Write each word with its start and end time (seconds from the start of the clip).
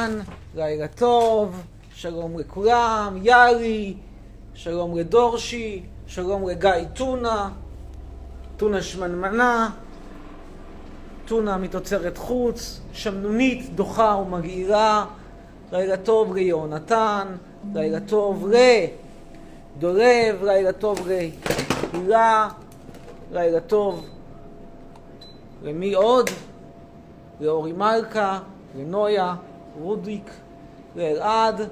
אהלן, 0.00 0.20
לילה 0.54 0.88
טוב, 0.88 1.62
שלום 1.94 2.38
לכולם, 2.38 3.18
יאלי, 3.22 3.94
שלום 4.54 4.98
לדורשי, 4.98 5.82
שלום 6.06 6.48
לגיא 6.48 6.70
טונה, 6.94 7.50
טונה 8.56 8.82
שמנמנה, 8.82 9.70
טונה 11.24 11.56
מתוצרת 11.56 12.18
חוץ, 12.18 12.80
שמנונית, 12.92 13.74
דוחה 13.74 14.16
ומגעילה, 14.22 15.04
לילה 15.72 15.96
טוב 15.96 16.34
ליהונתן, 16.34 17.28
לילה 17.74 18.00
טוב 18.00 18.48
לדולב, 19.76 20.44
לילה 20.44 20.72
טוב 20.72 21.08
להילה, 21.92 22.48
לילה 23.32 23.60
טוב 23.60 24.06
למי 25.62 25.94
עוד? 25.94 26.30
לאורי 27.40 27.72
מלכה, 27.72 28.38
לנויה, 28.78 29.34
רודיק, 29.82 30.30
לאלעד, 30.96 31.68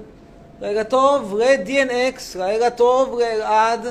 לילה 0.61 0.83
טוב 0.83 1.37
ל-DNX, 1.37 2.37
לילה 2.37 2.69
טוב 2.69 3.19
לאלעד. 3.19 3.87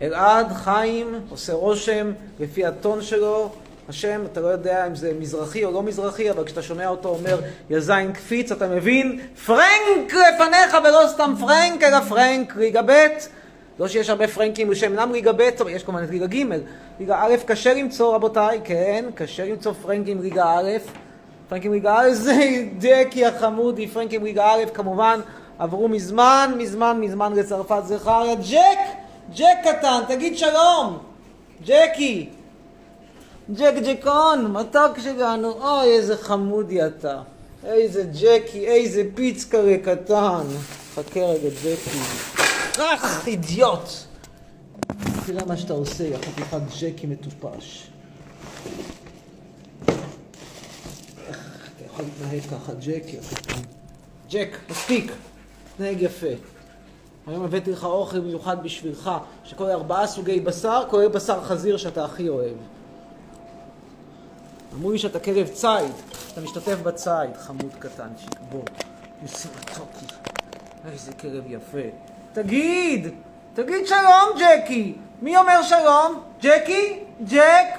אלעד, 0.00 0.52
חיים, 0.52 1.20
עושה 1.30 1.52
רושם 1.52 2.12
לפי 2.40 2.66
הטון 2.66 3.02
שלו, 3.02 3.50
השם, 3.88 4.22
אתה 4.32 4.40
לא 4.40 4.46
יודע 4.46 4.86
אם 4.86 4.94
זה 4.94 5.12
מזרחי 5.20 5.64
או 5.64 5.70
לא 5.70 5.82
מזרחי, 5.82 6.30
אבל 6.30 6.44
כשאתה 6.44 6.62
שומע 6.62 6.88
אותו 6.88 7.08
אומר 7.08 7.40
יא 7.70 7.80
זין 7.80 8.12
קפיץ, 8.12 8.52
אתה 8.52 8.68
מבין? 8.68 9.20
פרנק 9.46 10.12
לפניך 10.12 10.76
ולא 10.84 11.00
סתם 11.08 11.34
פרנק, 11.40 11.82
אלא 11.82 12.00
פרנק, 12.00 12.56
ליגה 12.56 12.82
ב' 12.82 13.06
לא 13.78 13.88
שיש 13.88 14.10
הרבה 14.10 14.28
פרנקים 14.28 14.74
שהם 14.74 14.92
אינם 14.92 15.12
ליגה 15.12 15.32
ב', 15.32 15.50
יש 15.68 15.82
כמובן 15.84 16.04
את 16.04 16.10
ליגה 16.10 16.26
ג'. 16.26 16.44
ליגה 17.00 17.22
א' 17.22 17.36
קשה 17.46 17.74
למצוא 17.74 18.14
רבותיי, 18.14 18.60
כן, 18.64 19.04
קשה 19.14 19.44
למצוא 19.44 19.72
פרנקים 19.72 20.22
ליגה 20.22 20.44
א', 20.44 20.68
פרנקים 21.50 21.72
ליגה 21.72 21.98
א' 21.98 22.12
זה 22.24 22.64
דקי 22.78 23.26
החמודי, 23.26 23.86
פרנקים 23.86 24.24
ליגה 24.24 24.46
א' 24.46 24.64
כמובן 24.74 25.20
עברו 25.58 25.88
מזמן, 25.88 26.54
מזמן, 26.58 26.98
מזמן 27.00 27.32
לצרפת 27.32 27.82
זכריה. 27.84 28.34
ג'ק! 28.34 28.78
ג'ק 29.36 29.58
קטן, 29.64 30.00
תגיד 30.08 30.38
שלום! 30.38 30.98
ג'קי! 31.66 32.28
ג'ק 33.54 33.74
ג'קון, 33.84 34.52
מתוק 34.52 34.98
שלנו, 34.98 35.52
אוי 35.52 35.88
איזה 35.88 36.16
חמודי 36.16 36.86
אתה. 36.86 37.22
איזה 37.64 38.04
ג'קי, 38.20 38.66
איזה 38.66 39.02
פיצקרה 39.14 39.78
קטן. 39.78 40.44
חכה 40.94 41.20
רגע 41.20 41.48
ג'קי. 41.48 41.98
אך, 42.78 43.26
אידיוט! 43.26 43.88
תראה 45.26 45.44
מה 45.46 45.56
שאתה 45.56 45.72
עושה, 45.72 46.04
יא 46.04 46.16
חתיכת 46.16 46.60
ג'קי 46.80 47.06
מטופש. 47.06 47.90
יכול 51.92 52.04
להתנהג 52.04 52.40
ככה, 52.40 52.72
ג'קי 52.74 53.18
הקטן. 53.18 53.60
ג'ק, 54.30 54.56
מספיק. 54.70 55.12
תנהג 55.76 56.02
יפה. 56.02 56.26
היום 57.26 57.44
הבאתי 57.44 57.70
לך 57.70 57.84
אוכל 57.84 58.18
מיוחד 58.18 58.62
בשבילך, 58.62 59.10
שכולל 59.44 59.70
ארבעה 59.70 60.06
סוגי 60.06 60.40
בשר, 60.40 60.84
כולל 60.90 61.08
בשר 61.08 61.44
חזיר 61.44 61.76
שאתה 61.76 62.04
הכי 62.04 62.28
אוהב. 62.28 62.56
אמרו 64.74 64.92
לי 64.92 64.98
שאתה 64.98 65.20
כלב 65.20 65.48
ציד, 65.48 65.92
אתה 66.32 66.40
משתתף 66.40 66.76
בציד, 66.82 67.36
חמוד 67.38 67.74
קטנצ'יק, 67.78 68.40
בוא. 68.50 68.62
יוסי 69.22 69.48
מתוקי. 69.60 70.14
איזה 70.92 71.12
כלב 71.12 71.44
יפה. 71.46 71.88
תגיד! 72.32 73.08
תגיד 73.54 73.86
שלום, 73.86 74.38
ג'קי! 74.38 74.94
מי 75.22 75.36
אומר 75.36 75.62
שלום? 75.62 76.22
ג'קי? 76.42 76.98
ג'ק? 77.24 77.78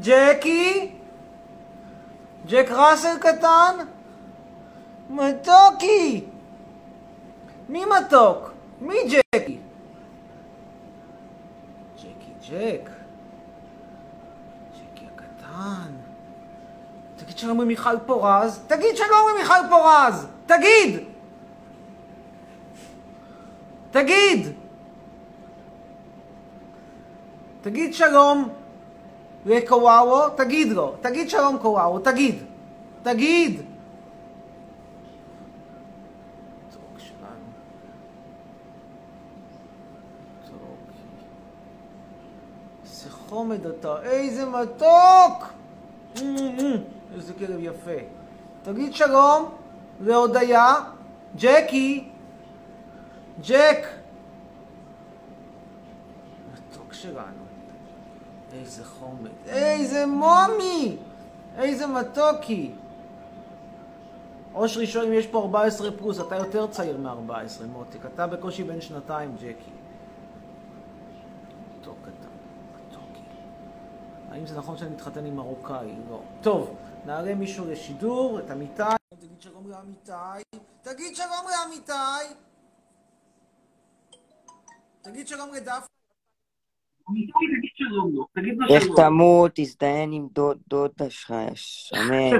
ג'קי? 0.00 0.99
ג'ק 2.46 2.70
ראסל 2.70 3.18
קטן? 3.18 3.76
מתוקי! 5.10 6.24
מי 7.68 7.84
מתוק? 7.84 8.50
מי 8.80 8.94
ג'קי? 9.04 9.58
ג'קי 11.96 12.32
ג'ק. 12.50 12.90
ג'קי 14.74 15.06
הקטן. 15.14 15.92
תגיד 17.16 17.38
שלום 17.38 17.60
למיכל 17.60 17.98
פורז. 18.06 18.60
תגיד 18.66 18.96
שלום 18.96 19.28
למיכל 19.34 19.68
פורז! 19.70 20.26
תגיד! 20.46 21.00
תגיד! 23.90 24.52
תגיד 27.62 27.94
שלום 27.94 28.48
לקוואוו, 29.46 30.28
תגיד 30.36 30.68
לו. 30.68 30.94
תגיד 31.00 31.30
שלום 31.30 31.58
קוואוו, 31.58 31.98
תגיד. 31.98 32.34
תגיד! 33.02 33.60
חומד 43.30 43.66
אתה, 43.66 44.02
איזה 44.02 44.46
מתוק! 44.46 45.52
איזה 47.14 47.32
כלב 47.38 47.58
יפה. 47.60 48.00
תגיד 48.62 48.94
שלום 48.94 49.50
להודיה, 50.00 50.74
ג'קי, 51.36 52.08
ג'ק! 53.40 53.86
מתוק 56.52 56.92
שלנו. 56.92 57.39
איזה 58.52 58.84
חומד. 58.84 59.30
איזה 59.46 60.06
מומי! 60.06 60.96
איזה 61.56 61.86
מתוקי! 61.86 62.72
אושרי 64.54 64.86
שואל 64.86 65.06
אם 65.06 65.12
יש 65.12 65.26
פה 65.26 65.38
14 65.38 65.90
פלוס, 65.92 66.20
אתה 66.20 66.36
יותר 66.36 66.66
צעיר 66.66 66.96
מ-14, 66.98 67.64
מותק. 67.72 68.06
אתה 68.14 68.26
בקושי 68.26 68.64
בן 68.64 68.80
שנתיים, 68.80 69.36
ג'קי. 69.36 69.70
מתוק 71.78 71.98
אתה, 72.02 72.28
מתוקי. 72.76 73.20
האם 74.30 74.46
זה 74.46 74.58
נכון 74.58 74.76
שאני 74.76 74.90
מתחתן 74.90 75.24
עם 75.26 75.36
מרוקאי? 75.36 75.94
לא. 76.10 76.20
טוב, 76.40 76.76
נעלה 77.06 77.34
מישהו 77.34 77.64
לשידור, 77.70 78.38
את 78.38 78.50
עמיתי. 78.50 78.82
תגיד 79.18 79.40
שלום 79.40 79.70
לעמיתי. 79.70 80.42
תגיד 80.82 81.16
שלום 81.16 81.46
לעמיתי! 81.50 82.34
תגיד 85.02 85.28
שלום 85.28 85.54
לדף. 85.54 85.99
איך 88.70 88.84
תמות, 88.96 89.50
תזדיין 89.54 90.12
עם 90.12 90.28
דוד, 90.32 90.58
דודה 90.68 91.10
שלך, 91.10 91.34
שמן. 91.54 92.30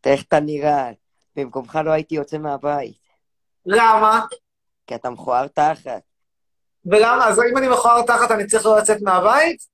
תראה 0.00 0.14
איך 0.14 0.22
אתה 0.22 0.40
נראה. 0.40 0.90
במקומך 1.36 1.78
לא 1.84 1.90
הייתי 1.90 2.14
יוצא 2.14 2.38
מהבית. 2.38 2.98
למה? 3.66 4.20
כי 4.86 4.94
אתה 4.94 5.10
מכוער 5.10 5.46
תחת. 5.46 6.02
ולמה? 6.84 7.28
אז 7.28 7.40
אם 7.52 7.56
אני 7.56 7.68
מכוער 7.68 8.02
תחת 8.02 8.30
אני 8.30 8.46
צריך 8.46 8.66
לא 8.66 8.78
לצאת 8.78 9.02
מהבית? 9.02 9.66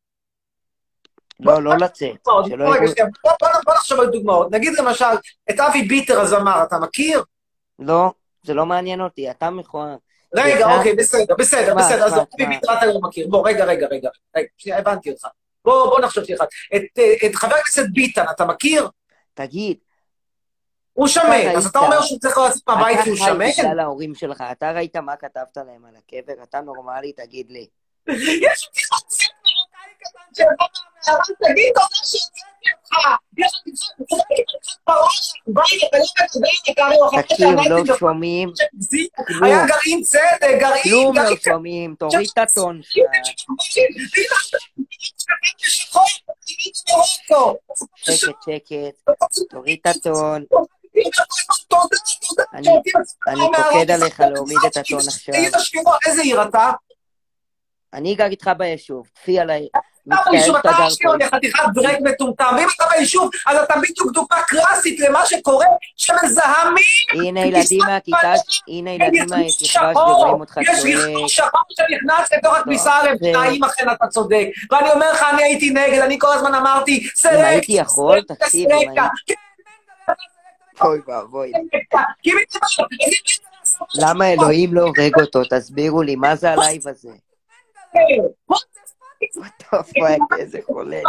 לא, 1.40 1.62
לא 1.62 1.76
לצאת. 1.76 2.16
בוא 3.64 3.74
נחשוב 3.74 4.00
על 4.00 4.06
דוגמאות. 4.06 4.50
נגיד 4.50 4.72
למשל, 4.78 5.04
את 5.50 5.60
אבי 5.60 5.82
ביטר 5.82 6.20
הזמר, 6.20 6.62
אתה 6.62 6.78
מכיר? 6.78 7.22
לא, 7.78 8.12
זה 8.42 8.54
לא 8.54 8.66
מעניין 8.66 9.00
אותי, 9.00 9.30
אתה 9.30 9.50
מכוער. 9.50 9.96
רגע? 10.34 10.76
אוקיי, 10.76 10.94
בסדר, 10.94 11.34
בסדר, 11.38 11.74
בסדר, 11.74 12.04
אז 12.04 12.12
מה? 12.12 12.24
ביטר 12.48 12.78
אתה 12.78 12.86
לא 12.86 13.00
מכיר. 13.00 13.28
בוא, 13.28 13.48
רגע, 13.48 13.64
רגע, 13.64 13.86
רגע. 13.90 14.08
שנייה, 14.56 14.78
הבנתי 14.78 15.10
אותך. 15.10 15.26
בוא, 15.64 15.90
בוא 15.90 16.00
נחשוב 16.00 16.24
שנייה 16.24 16.40
אחת. 16.40 16.48
את, 16.76 16.98
אה, 16.98 17.28
חבר 17.34 17.54
הכנסת 17.54 17.84
ביטן, 17.92 18.24
אתה 18.30 18.44
מכיר? 18.44 18.88
תגיד, 19.34 19.76
הוא 20.92 21.06
שמן. 21.06 21.56
אז 21.56 21.66
אתה 21.66 21.78
אומר 21.78 22.02
שהוא 22.02 22.18
צריך 22.18 22.38
לצאת 22.38 22.62
מהבית 22.68 22.94
אתה 22.94 23.04
כי 23.04 23.10
הוא 23.10 23.18
חי 23.18 23.24
שמן? 23.24 23.50
בגלל 23.58 23.80
ההורים 23.80 24.14
שלך, 24.14 24.44
אתה 24.52 24.72
ראית 24.72 24.96
מה 24.96 25.16
כתבת 25.16 25.56
להם 25.56 25.84
על 25.84 25.94
הקבר? 25.96 26.42
אתה 26.42 26.60
נורמלי, 26.60 27.12
תגיד 27.12 27.50
לי. 27.50 27.66
יש 28.46 28.68
אותי 28.68 28.80
קטן 30.12 30.34
שבא 30.34 30.44
מהמערה, 30.50 30.66
תגיד 31.42 31.72
תודה 31.74 31.86
שהוצאתי 32.04 32.40
אותך. 34.54 34.66
לא 36.78 37.10
תקשיב, 37.22 37.48
לא 37.88 37.96
שומעים. 37.98 38.52
היה 39.42 39.66
גרעין 39.66 40.02
צדק, 40.02 40.20
גרעין, 40.60 40.82
כלום 40.82 41.16
לא. 41.18 41.36
שומעים, 41.44 41.94
תוריד 41.98 42.28
את 42.32 42.38
הטון 42.38 42.80
שלך. 42.82 43.04
שקט, 48.02 48.34
שקט, 48.44 49.10
תוריד 49.50 49.78
את 49.80 49.86
הטון. 49.96 50.44
אני- 52.54 52.68
פוקד 53.56 53.90
עליך 53.90 54.20
להוריד 54.20 54.58
את 54.66 54.76
הטון 54.76 55.00
עכשיו. 55.08 55.34
איזה 56.06 56.22
עיר 56.22 56.42
אתה? 56.48 56.70
אני 57.96 58.14
גר 58.14 58.26
איתך 58.26 58.50
ביישוב, 58.58 59.08
כפי 59.14 59.38
עליי, 59.40 59.66
אתה 60.08 60.30
ביישוב, 60.30 60.56
אתה. 60.56 60.70
יא 61.20 61.26
חתיכת 61.34 61.62
ברק 61.74 61.98
מטומטם. 62.00 62.54
ואם 62.56 62.66
אתה 62.76 62.84
ביישוב, 62.90 63.30
אז 63.46 63.56
אתה 63.56 63.74
בדיוק 63.82 64.12
דוגמה 64.12 64.42
קלאסית 64.42 65.00
למה 65.00 65.26
שקורה, 65.26 65.66
שמזהמים 65.96 66.84
הנה 67.12 67.40
ילדים 67.40 67.80
מהכיתה, 67.86 68.32
הנה 68.68 68.90
ילדים 68.90 69.24
מהכיתה 69.30 69.54
שרואים 69.94 70.40
אותך 70.40 70.56
יש 70.56 70.68
צועק. 70.68 70.84
ריחוק 70.84 71.28
שחור 71.28 71.60
שנכנס 71.70 72.32
לתוך 72.32 72.54
הכניסה 72.54 72.90
זה- 73.02 73.10
הרביעית, 73.10 73.36
האם 73.36 73.64
אכן 73.64 73.90
אתה 73.92 74.06
צודק. 74.06 74.46
ואני 74.70 74.90
אומר 74.92 75.12
לך, 75.12 75.26
אני 75.32 75.42
הייתי 75.42 75.70
נגד, 75.70 75.98
אני 75.98 76.18
כל 76.20 76.32
הזמן 76.32 76.54
אמרתי, 76.54 77.08
סלקציה, 77.14 77.46
הייתי 77.48 77.72
יכול, 77.72 78.20
תקשיב, 78.28 78.70
אם. 78.70 78.78
הייתי- 78.78 79.00
כן, 79.26 79.34
אוי 80.84 81.00
ואבוי. 81.06 81.52
תבוא, 81.52 81.60
איזה 82.24 83.16
קטע 83.26 83.48
לעשות? 83.60 83.88
למה 83.94 84.32
אלוהים 84.32 84.74
לא 84.74 84.80
הורג 84.82 85.20
אותו? 85.20 85.42
תסבירו 85.50 86.02
לי, 86.02 86.16
מה 86.16 86.36
זה 86.36 86.50
הלייב 86.50 86.88
הזה? 86.88 87.08
What 88.50 89.62
the 89.62 89.82
fuck, 89.82 90.38
איזה 90.38 90.58
חולה. 90.66 91.00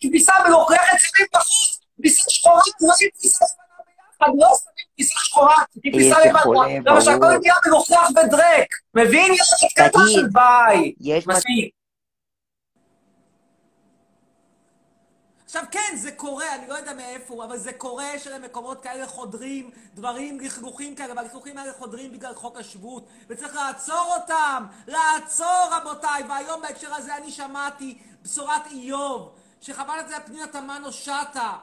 כביסה 0.00 0.32
מלוכלכת 0.46 0.98
שמים 0.98 1.26
בחוץ, 1.34 1.80
כביסה 1.96 2.30
שחורה, 2.30 2.62
שמים 2.64 3.10
כביסה 3.18 3.44
לבנה 3.44 3.62
ביחד, 3.86 4.32
לא 4.38 4.48
שמים 4.56 4.74
כביסה 4.96 5.20
שחורה, 5.20 5.56
כביסה 5.82 6.20
לבנה. 6.20 6.90
למה 6.92 7.00
שהכל. 7.00 7.38
נהיה 7.40 7.54
מלוכלך 7.66 8.10
ודרק, 8.10 8.68
מבין? 8.94 9.32
יש 9.32 9.40
קטע 9.76 9.98
של 10.14 10.26
ביי. 10.32 10.92
מספיק. 11.26 11.81
עכשיו 15.52 15.64
כן, 15.70 15.96
זה 15.96 16.12
קורה, 16.12 16.54
אני 16.54 16.66
לא 16.68 16.74
יודע 16.74 16.94
מאיפה 16.94 17.34
הוא, 17.34 17.44
אבל 17.44 17.58
זה 17.58 17.72
קורה 17.72 18.18
שלמקומות 18.18 18.82
כאלה 18.82 19.06
חודרים 19.06 19.70
דברים, 19.94 20.40
לכלוכים 20.40 20.94
כאלה, 20.94 21.14
והלכלוכים 21.16 21.58
האלה 21.58 21.72
חודרים 21.72 22.12
בגלל 22.12 22.34
חוק 22.34 22.58
השבות, 22.58 23.06
וצריך 23.28 23.54
לעצור 23.54 24.14
אותם! 24.16 24.66
לעצור, 24.86 25.68
רבותיי! 25.70 26.22
והיום 26.28 26.62
בהקשר 26.62 26.94
הזה 26.94 27.16
אני 27.16 27.30
שמעתי 27.30 27.98
בשורת 28.22 28.66
איוב, 28.66 29.34
שחברת 29.60 30.04
הכנסת 30.04 30.26
פנינה 30.26 30.46
תמנו 30.46 30.92
שטה, 30.92 31.58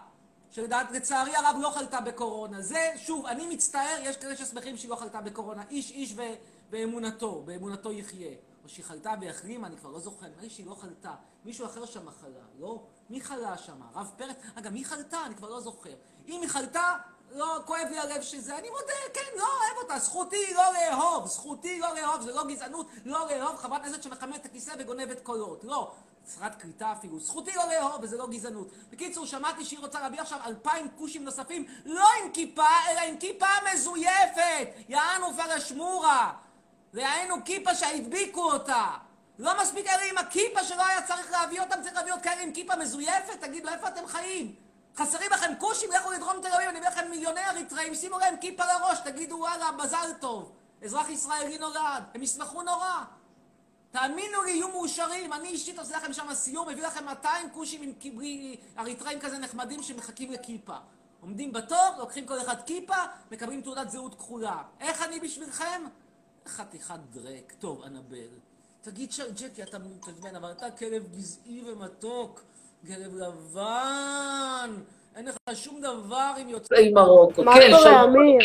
שלצערי 0.51 1.35
הרב 1.35 1.55
לא 1.61 1.69
חלתה 1.69 2.01
בקורונה. 2.01 2.61
זה, 2.61 2.91
שוב, 2.97 3.25
אני 3.25 3.47
מצטער, 3.47 3.97
יש 4.03 4.17
כאלה 4.17 4.35
ששמחים 4.35 4.77
שהיא 4.77 4.89
לא 4.89 4.95
חלתה 4.95 5.21
בקורונה. 5.21 5.63
איש 5.69 5.91
איש 5.91 6.13
ו- 6.15 6.35
באמונתו, 6.69 7.41
באמונתו 7.45 7.91
יחיה. 7.91 8.31
או 8.63 8.69
שהיא 8.69 8.85
חלתה 8.85 9.13
והחלימה, 9.21 9.67
אני 9.67 9.77
כבר 9.77 9.89
לא 9.89 9.99
זוכר, 9.99 10.27
נראה 10.27 10.41
לי 10.41 10.49
שהיא 10.49 10.65
לא 10.65 10.75
חלתה. 10.75 11.15
מישהו 11.45 11.65
אחר 11.65 11.85
שם 11.85 12.11
חלה, 12.11 12.43
לא? 12.59 12.83
מי 13.09 13.21
חלה 13.21 13.57
שם? 13.57 13.81
הרב 13.93 14.11
פרץ? 14.17 14.35
אגב, 14.55 14.71
מי 14.71 14.85
חלתה? 14.85 15.25
אני 15.25 15.35
כבר 15.35 15.49
לא 15.49 15.59
זוכר. 15.59 15.93
אם 16.27 16.41
היא 16.41 16.49
חלתה, 16.49 16.93
לא, 17.31 17.59
כואב 17.65 17.87
לי 17.89 17.99
הלב 17.99 18.21
שזה, 18.21 18.57
אני 18.57 18.69
מודה, 18.69 18.93
כן, 19.13 19.37
לא 19.37 19.43
אוהב 19.43 19.83
אותה, 19.83 19.99
זכותי 19.99 20.53
לא 20.53 20.63
לאהוב, 20.73 21.27
זכותי 21.27 21.79
לא 21.79 21.95
לאהוב, 21.95 22.21
זה 22.21 22.33
לא 22.33 22.43
גזענות, 22.47 22.87
לא 23.05 23.27
לאהוב 23.29 23.57
חברת 23.57 23.81
כנסת 23.81 24.03
שמחממת 24.03 24.35
את 24.35 24.45
הכיסא 24.45 24.73
וגונבת 24.79 25.19
קולות, 25.19 25.63
לא. 25.63 25.91
שרת 26.35 26.61
כריתה 26.61 26.91
אפילו, 26.91 27.19
זכותי 27.19 27.51
לא 27.55 27.63
לאהוב 27.73 28.03
וזה 28.03 28.17
לא 28.17 28.27
גזענות. 28.27 28.67
בקיצור, 28.91 29.25
שמעתי 29.25 29.65
שהיא 29.65 29.79
רוצה 29.79 30.01
להביא 30.01 30.21
עכשיו 30.21 30.39
אלפיים 30.45 30.87
כושים 30.97 31.23
נוספים, 31.25 31.65
לא 31.85 32.05
עם 32.23 32.31
כיפה, 32.31 32.67
אלא 32.89 32.99
עם 32.99 33.17
כיפה 33.17 33.45
מזויפת! 33.73 34.69
יענו 34.89 35.27
פלשמורה! 35.33 36.33
דהיינו 36.93 37.35
כיפה 37.45 37.75
שהדביקו 37.75 38.51
אותה! 38.51 39.08
לא 39.39 39.61
מספיק 39.61 39.87
אלה 39.87 40.03
עם 40.09 40.17
הכיפה 40.17 40.63
שלא 40.63 40.85
היה 40.85 41.01
צריך 41.01 41.31
להביא 41.31 41.61
אותם, 41.61 41.81
צריך 41.83 41.95
להביא 41.95 42.13
עוד 42.13 42.21
כאלה 42.21 42.41
עם 42.41 42.51
כיפה 42.51 42.75
מזויפת? 42.75 43.41
תגידו, 43.41 43.69
איפה 43.69 43.87
אתם 43.87 44.07
חיים? 44.07 44.55
חסרים 44.97 45.31
לכם 45.31 45.53
כושים? 45.57 45.89
לכו 45.91 46.11
לדרום 46.11 46.41
תל 46.41 46.47
אביב, 46.47 46.69
אני 46.69 46.79
אביא 46.79 46.87
לכם 46.89 47.09
מיליוני 47.09 47.45
אריתראים, 47.45 47.95
שימו 47.95 48.19
להם 48.19 48.35
כיפה 48.41 48.63
לראש, 48.65 48.99
תגידו 49.03 49.35
וואלה, 49.35 49.71
מזל 49.71 50.11
טוב. 50.19 50.51
אזרח 50.83 51.09
ישראלי 51.09 51.57
נולד, 51.57 52.03
הם 52.13 52.23
ישמחו 52.23 52.61
נורא. 52.61 53.03
תאמינו 53.91 54.43
לי, 54.43 54.51
יהיו 54.51 54.69
מאושרים. 54.69 55.33
אני 55.33 55.47
אישית 55.47 55.79
עושה 55.79 55.97
לכם 55.97 56.13
שם 56.13 56.33
סיור, 56.33 56.65
מביא 56.65 56.87
לכם 56.87 57.05
200 57.05 57.49
כושים 57.49 57.81
עם 57.81 57.93
קיברי, 57.93 58.57
אריתראים 58.77 59.19
כזה 59.19 59.37
נחמדים 59.37 59.83
שמחכים 59.83 60.31
לכיפה. 60.31 60.75
עומדים 61.21 61.53
בתור, 61.53 61.89
לוקחים 61.97 62.25
כל 62.25 62.41
אחד 62.41 62.61
כיפה, 62.65 62.95
מקבלים 63.31 63.61
תעודת 63.61 63.89
זהות 63.89 64.15
כחולה. 64.15 64.61
איך 64.79 65.01
אני 65.01 65.19
בשבילכם? 65.19 65.83
חתיכת 66.47 66.99
דרק. 67.09 67.53
טוב, 67.59 67.83
אנבל. 67.83 68.48
תגיד 68.81 69.11
ש... 69.11 69.19
ג'קי, 69.19 69.63
אתה 69.63 69.77
מתעצבן, 69.79 70.35
אבל 70.35 70.51
אתה 70.51 70.71
כלב 70.71 71.03
גזעי 71.15 71.61
ומתוק. 71.65 72.41
כלב 72.87 73.15
לבן. 73.15 74.69
אין 75.15 75.25
לך 75.25 75.35
שום 75.53 75.81
דבר 75.81 76.31
עם 76.37 76.49
יוצאי 76.49 76.91
מרוקו. 76.93 77.43
מה 77.43 77.53
כן, 77.53 77.71
קורה. 77.77 78.03
אמיר? 78.03 78.39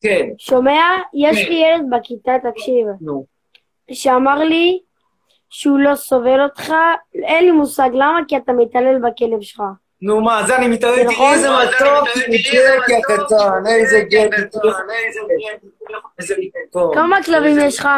כן, 0.00 0.28
שומע? 0.38 0.80
יש 1.14 1.44
כן. 1.44 1.48
לי 1.48 1.54
ילד 1.54 1.84
בכיתה, 1.90 2.32
תקשיב, 2.50 2.86
נו. 3.00 3.26
שאמר 3.92 4.38
לי 4.38 4.80
שהוא 5.50 5.78
לא 5.78 5.94
סובל 5.94 6.40
אותך, 6.40 6.72
אין 7.14 7.44
לי 7.44 7.50
מושג 7.50 7.90
למה, 7.92 8.20
כי 8.28 8.36
אתה 8.36 8.52
מתעלל 8.52 8.98
בכלב 8.98 9.40
שלך. 9.40 9.62
נו 10.02 10.20
מה, 10.20 10.46
זה 10.46 10.56
אני 10.56 10.68
מתעלל, 10.68 10.94
תראי 10.94 11.04
נכון? 11.04 11.34
איזה 11.34 11.48
מתוק, 11.50 12.08
ג'קי 12.28 12.96
הקטן, 12.96 13.66
איזה 13.66 14.00
ג'קי, 14.00 14.46
איזה. 16.18 16.34
כמה 16.94 17.22
כלבים 17.22 17.58
יש 17.58 17.78
לך? 17.78 17.88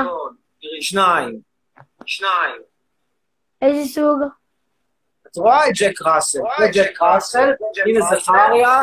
שניים. 0.80 1.40
שניים. 2.06 2.62
איזה 3.62 3.92
סוג? 3.94 4.20
את 5.26 5.36
רואה 5.36 5.68
את 5.68 5.72
ג'ק 5.80 6.02
ראסל, 6.02 6.38
זה 6.58 6.66
ג'ק 6.72 7.02
ראסל, 7.02 7.52
הנה 7.86 8.00
זכריה, 8.00 8.80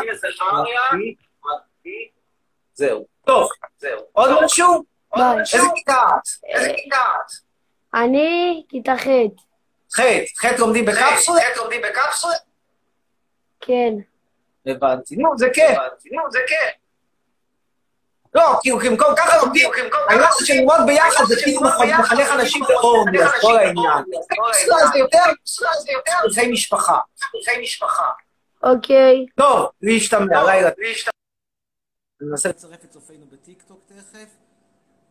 זהו. 2.74 3.06
טוב, 3.26 3.50
זהו. 3.78 4.00
עוד 4.12 4.44
משהו? 4.44 4.84
איזה 5.54 5.66
כיתה 5.74 5.92
את? 5.92 6.48
איזה 6.48 6.72
כיתה 6.76 6.96
את? 6.96 7.32
אני 7.94 8.62
כיתה 8.68 8.96
ח', 8.96 9.06
ח', 9.96 10.00
ח' 10.38 10.58
לומדים 10.58 10.84
בקפסולה? 10.84 11.40
ח' 11.40 11.56
לומדים 11.56 11.82
בקפסולה? 11.82 12.34
כן. 13.60 13.94
הבנתי. 14.66 15.16
נו, 15.16 15.38
זה 15.38 15.46
כיף. 15.54 15.78
נו, 16.12 16.22
זה 16.30 16.38
כיף. 16.46 16.83
לא, 18.34 18.58
כאילו, 18.62 18.78
במקום 18.78 19.14
ככה 19.16 19.36
לומדים, 19.36 19.70
העניין 20.08 20.28
של 20.44 20.54
ללמוד 20.54 20.80
ביחד 20.86 21.24
זה 21.28 21.34
כאילו 21.42 21.60
מחנך 21.62 22.30
אנשים 22.40 22.64
לאום, 22.68 23.06
זה 23.18 23.24
כל 23.40 23.56
העניין. 23.56 24.04
זה 24.92 24.98
יותר, 24.98 25.18
קפסולה 25.42 25.70
זה 25.80 25.92
יותר 25.92 26.12
פרחי 27.32 27.62
משפחה. 27.62 28.10
אוקיי. 28.62 29.26
טוב, 29.36 29.68
להשתמע, 29.82 30.44
לילה. 30.44 30.68
אני 32.20 32.30
מנסה 32.30 32.48
לצרף 32.48 32.84
את 32.84 32.90
צופינו 32.90 33.26
בטיקטוק 33.26 33.80
תכף. 33.86 34.28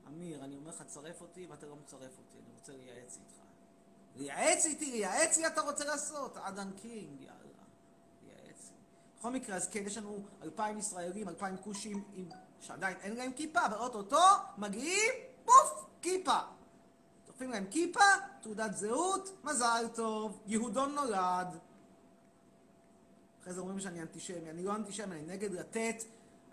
אמיר, 0.08 0.38
אני 0.44 0.56
אומר 0.56 0.70
לך, 0.70 0.84
צרף 0.88 1.22
אותי 1.22 1.48
ואתה 1.52 1.66
לא 1.66 1.76
מצרף 1.84 2.02
אותי, 2.02 2.38
אני 2.38 2.54
רוצה 2.60 2.72
לייעץ 2.72 3.18
איתך. 3.18 3.40
לייעץ 4.16 4.66
איתי, 4.66 4.92
לייעץ 4.92 5.38
לי 5.38 5.48
אתה 5.48 5.62
רוצה 5.62 5.86
לעשות? 5.86 6.38
אדן 6.38 6.72
קינג, 6.82 7.22
יאללה. 7.22 7.64
לייעץ 8.24 8.72
לי. 8.72 8.78
בכל 9.20 9.30
מקרה, 9.32 9.56
אז 9.56 9.70
כן, 9.70 9.84
יש 9.86 9.98
לנו 9.98 10.20
אלפיים 10.44 10.80
ישראלים, 10.80 11.30
אלפיים 11.30 11.58
כושים 11.58 12.04
עם... 12.14 12.30
שעדיין 12.64 12.98
אין 13.02 13.16
להם 13.16 13.32
כיפה, 13.36 13.66
אבל 13.66 13.78
אוטוטו 13.78 14.26
מגיעים, 14.58 15.12
פוף, 15.46 15.86
כיפה. 16.02 16.38
תופרים 17.26 17.52
להם 17.52 17.66
כיפה, 17.72 18.04
תעודת 18.42 18.78
זהות, 18.78 19.30
מזל 19.44 19.86
טוב, 19.96 20.40
יהודון 20.46 20.96
נולד. 20.96 21.58
אחרי 23.42 23.54
זה 23.54 23.62
אומרים 23.62 23.80
שאני 23.80 24.02
אנטישמי. 24.02 24.50
אני 24.50 24.64
לא 24.64 24.76
אנטישמי, 24.76 25.16
אני 25.16 25.34
נגד 25.34 25.54
לתת, 25.54 26.04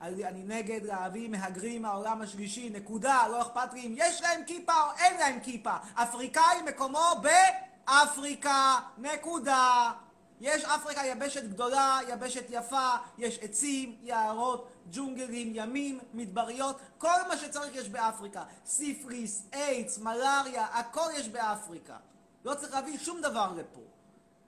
אני 0.01 0.43
נגד 0.43 0.83
להביא 0.83 1.29
מהגרים 1.29 1.83
מהעולם 1.83 2.23
השלישי, 2.23 2.71
נקודה. 2.71 3.29
לא 3.29 3.43
אכפת 3.43 3.73
לי 3.73 3.87
אם 3.87 3.95
יש 3.97 4.23
להם 4.23 4.41
כיפה 4.47 4.73
או 4.73 4.97
אין 4.99 5.17
להם 5.19 5.41
כיפה. 5.41 5.77
אפריקאי 5.95 6.63
מקומו 6.67 7.11
באפריקה, 7.23 8.79
נקודה. 8.99 9.93
יש 10.41 10.65
אפריקה 10.65 11.07
יבשת 11.07 11.45
גדולה, 11.45 11.99
יבשת 12.09 12.45
יפה, 12.51 12.97
יש 13.19 13.39
עצים, 13.39 13.99
יערות, 14.03 14.69
ג'ונגלים, 14.93 15.53
ימים, 15.55 16.01
מדבריות, 16.15 16.81
כל 16.99 17.29
מה 17.29 17.37
שצריך 17.37 17.75
יש 17.75 17.89
באפריקה. 17.89 18.45
סיפיליס, 18.67 19.47
איידס, 19.53 19.99
מלאריה, 19.99 20.65
הכל 20.65 21.09
יש 21.17 21.29
באפריקה. 21.29 21.97
לא 22.45 22.55
צריך 22.55 22.73
להביא 22.73 22.99
שום 22.99 23.21
דבר 23.21 23.53
לפה. 23.57 23.81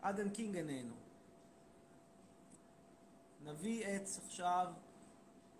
אדן 0.00 0.28
קינג 0.28 0.56
איננו. 0.56 0.94
נביא 3.44 3.86
עץ 3.86 4.20
עכשיו, 4.26 4.66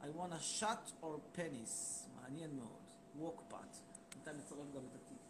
I 0.03 0.05
want 0.05 0.33
a 0.33 0.61
shot 0.61 0.93
or 1.03 1.39
penis, 1.39 2.07
מעניין 2.21 2.51
מאוד, 2.57 2.83
walk 3.21 3.53
pat, 3.53 3.77
ניתן 4.17 4.37
לצרף 4.37 4.59
גם 4.75 4.83
את 4.91 4.95
הטיפ. 4.95 5.23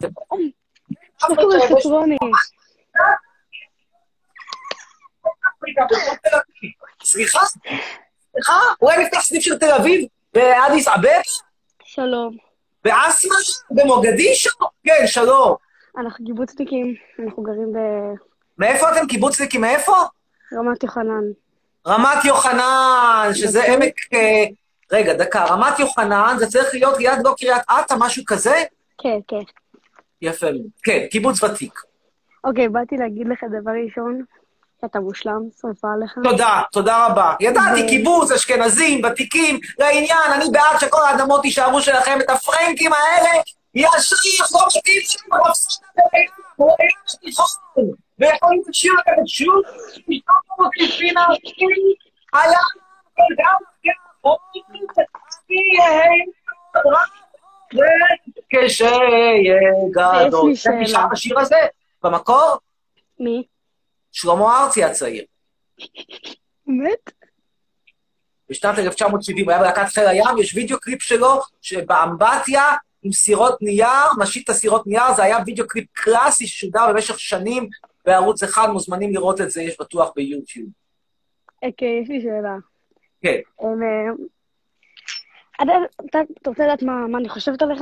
מה 0.00 0.36
קורה? 1.36 1.58
סליחה? 7.02 7.40
סליחה? 8.32 8.60
אולי 8.82 9.04
נפתח 9.04 9.20
סניף 9.20 9.42
של 9.42 9.58
תל 9.58 9.72
אביב? 9.72 10.08
באדיס 10.34 10.88
אבב? 10.88 11.20
שלום. 11.84 12.36
באסמה? 12.84 13.34
במוגדישו? 13.70 14.50
כן, 14.84 15.06
שלום. 15.06 15.54
אנחנו 15.98 16.26
קיבוצניקים, 16.26 16.94
אנחנו 17.24 17.42
גרים 17.42 17.72
מאיפה 18.58 18.92
אתם 18.92 19.06
קיבוצניקים? 19.06 19.60
מאיפה? 19.60 19.96
ברמת 20.52 20.82
יוחנן. 20.82 21.24
רמת 21.86 22.24
יוחנן, 22.24 23.30
שזה. 23.34 23.64
עמק... 23.64 23.94
אה, 24.14 24.44
רגע, 24.92 25.14
דקה. 25.14 25.44
רמת 25.44 25.78
יוחנן, 25.78 26.34
זה 26.38 26.46
צריך 26.46 26.74
להיות 26.74 26.98
ליד 26.98 27.18
לא 27.24 27.34
קריית 27.38 27.62
אתא, 27.70 27.94
משהו 27.98 28.24
כזה? 28.26 28.64
כן, 29.02 29.18
כן. 29.28 29.42
יפה 30.22 30.46
מאוד. 30.46 30.62
כן, 30.82 31.06
קיבוץ 31.10 31.42
ותיק. 31.42 31.80
אוקיי, 32.44 32.68
באתי 32.68 32.96
להגיד 32.96 33.28
לך 33.28 33.44
דבר 33.60 33.70
ראשון, 33.84 34.22
שאתה 34.80 35.00
מושלם, 35.00 35.40
שרפה 35.60 35.88
עליך. 35.94 36.18
תודה, 36.22 36.62
תודה 36.72 37.06
רבה. 37.06 37.34
ידעתי, 37.40 37.88
קיבוץ, 37.88 38.32
אשכנזים, 38.32 39.04
ותיקים, 39.04 39.60
לעניין, 39.78 40.32
אני 40.34 40.44
בעד 40.52 40.80
שכל 40.80 41.00
האדמות 41.08 41.44
יישארו 41.44 41.82
שלכם, 41.82 42.18
את 42.20 42.30
הפרנקים 42.30 42.92
האלה, 42.92 43.30
ישר 43.74 44.16
יחזור 44.38 44.62
רפסודה 44.66 46.02
הוא 46.56 46.72
היה 46.78 46.90
בתיכון, 47.14 47.46
ויכולים 48.18 48.62
לשיר 48.68 48.92
לכם 48.92 49.26
שוב, 49.26 49.62
פתאום 49.94 50.66
אותי 50.66 50.92
פינה, 50.98 51.26
היה 52.32 52.58
כל 53.16 53.34
כך 53.38 53.70
כשיהיה 58.66 59.56
גדול. 59.90 60.52
יש 60.52 60.66
לי 60.66 60.86
שאלה. 60.86 61.06
השיר 61.12 61.38
הזה? 61.38 61.56
במקור, 62.02 62.56
מי? 63.20 63.42
שלמה 64.12 64.64
ארצי 64.64 64.84
הצעיר. 64.84 65.24
באמת? 66.66 67.10
בשנת 68.50 68.78
1970 68.78 69.44
הוא 69.44 69.52
היה 69.52 69.60
בלהקת 69.60 69.88
חיל 69.88 70.06
הים, 70.06 70.38
יש 70.38 70.54
וידאו 70.54 70.80
קליפ 70.80 71.02
שלו 71.02 71.40
שבאמבטיה 71.62 72.64
עם 73.02 73.12
סירות 73.12 73.62
נייר, 73.62 73.88
נשית 74.22 74.44
את 74.44 74.50
הסירות 74.50 74.86
נייר, 74.86 75.14
זה 75.16 75.22
היה 75.22 75.38
וידאו 75.46 75.68
קליפ 75.68 75.86
קלאסי 75.92 76.46
ששודר 76.46 76.92
במשך 76.92 77.20
שנים 77.20 77.68
בערוץ 78.06 78.42
אחד, 78.42 78.68
מוזמנים 78.72 79.14
לראות 79.14 79.40
את 79.40 79.50
זה, 79.50 79.62
יש 79.62 79.76
בטוח 79.80 80.12
ביוטיוב. 80.16 80.68
אוקיי, 81.62 82.00
יש 82.02 82.08
לי 82.08 82.20
שאלה. 82.22 82.56
כן. 83.22 83.36
אה, 83.60 83.66
אתה- 85.60 86.18
רוצה 86.46 86.64
לדעת 86.64 86.82
מה 86.82 87.18
אני 87.18 87.28
חושבת 87.28 87.62
עליך? 87.62 87.80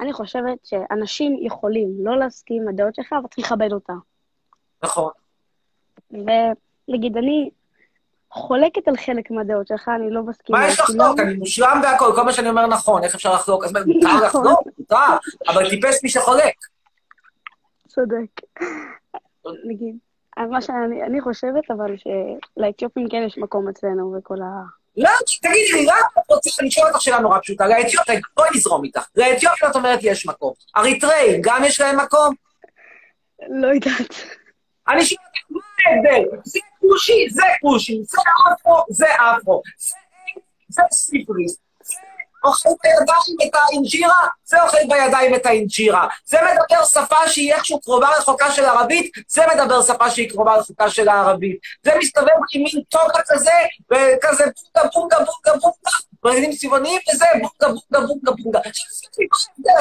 אני 0.00 0.12
חושבת 0.12 0.58
שאנשים 0.64 1.36
יכולים 1.40 1.88
לא 1.98 2.18
להסכים 2.18 2.62
עם 2.62 2.68
הדעות 2.68 2.94
שלך, 2.94 3.12
אבל 3.12 3.28
צריך 3.28 3.52
לכבד 3.52 3.72
אותה. 3.72 3.92
נכון. 4.82 5.10
ונגיד, 6.10 7.16
אני 7.16 7.50
חולקת 8.30 8.88
על 8.88 8.96
חלק 8.96 9.30
מהדעות 9.30 9.66
שלך, 9.66 9.88
אני 9.88 10.10
לא 10.10 10.22
מסכימה. 10.22 10.58
מה 10.58 10.68
יש. 10.68 10.80
לחלוק? 10.80 11.20
אני 11.20 11.34
מושלם 11.34 11.80
והכל, 11.82 12.12
כל 12.14 12.22
מה 12.22 12.32
שאני 12.32 12.48
אומר 12.48 12.66
נכון, 12.66 13.04
איך 13.04 13.14
אפשר 13.14 13.34
לחלוק? 13.34 13.64
אז 13.64 13.72
מה, 13.72 13.80
מותר 13.86 14.06
נכון. 14.06 14.22
לחלוק? 14.22 14.60
מותר, 14.78 14.96
אבל 15.48 15.70
טיפס 15.70 16.02
מי 16.02 16.08
שחולק. 16.08 16.54
צודק. 17.88 18.40
נגיד, 19.64 19.96
מה 20.36 20.62
שאני 20.62 21.02
אני 21.02 21.20
חושבת, 21.20 21.70
אבל 21.70 21.94
שלאתיופים 21.96 23.08
כן 23.08 23.22
יש 23.26 23.38
מקום 23.38 23.68
אצלנו 23.68 24.14
וכל 24.18 24.42
ה... 24.42 24.62
לא, 24.96 25.10
תגידי 25.40 25.72
לי, 25.72 25.82
למה 25.82 25.96
את 26.18 26.30
רוצה, 26.30 26.50
אני 26.60 26.70
שואל 26.70 26.86
אותך 26.88 27.00
שאלה 27.00 27.18
נורא 27.18 27.38
פשוטה, 27.42 27.66
לאתיופיה, 27.66 28.20
בואי 28.36 28.48
נזרום 28.54 28.84
איתך, 28.84 29.06
לאתיופיה 29.16 29.70
את 29.70 29.76
אומרת 29.76 29.98
יש 30.02 30.26
מקום, 30.26 30.52
אריתריאים, 30.76 31.40
גם 31.42 31.64
יש 31.64 31.80
להם 31.80 32.00
מקום? 32.00 32.34
לא 33.48 33.66
יודעת. 33.66 34.14
אני 34.88 35.04
שואל 35.04 35.20
אותך, 35.26 35.50
מה 35.50 35.60
ההבדל? 35.90 36.38
זה 36.44 36.58
כושי, 36.80 37.26
זה 37.30 37.42
כושי, 37.60 38.02
זה 38.04 38.18
אפרו, 38.52 38.84
זה 38.90 39.06
אפרו, 39.14 39.62
זה 39.78 39.96
זה 40.68 40.82
סיפריס, 40.92 41.52
זה 41.52 41.58
אוכל 42.46 42.68
בידיים 42.82 43.36
את 43.48 43.54
האינג'ירה, 43.54 44.26
זה 44.44 44.62
אוכל 44.62 44.78
בידיים 44.88 45.34
את 45.34 45.46
האינג'ירה. 45.46 46.08
זה 46.24 46.38
מדבר 46.42 46.84
שפה 46.84 47.28
שהיא 47.28 47.54
איכשהו 47.54 47.80
קרובה 47.80 48.08
רחוקה 48.18 48.50
של 48.50 48.64
ערבית, 48.64 49.12
זה 49.28 49.42
מדבר 49.54 49.82
שפה 49.82 50.10
שהיא 50.10 50.30
קרובה 50.30 50.54
רחוקה 50.56 50.90
של 50.90 51.08
הערבית. 51.08 51.58
זה 51.82 51.92
מסתובב 51.98 52.28
עם 52.52 52.62
מין 52.62 52.82
טוגה 52.88 53.20
כזה, 53.28 53.50
וכזה 53.92 54.44
בונגה 54.74 54.90
בונגה 54.94 55.18
בונגה 55.18 55.60
בונגה, 55.60 55.90
ברעידים 56.22 56.52
צבעוניים, 56.52 57.00
וזה 57.12 57.26
בונגה 57.32 57.80
בונגה 57.90 58.06
בונגה 58.06 58.32
בונגה. 58.42 58.60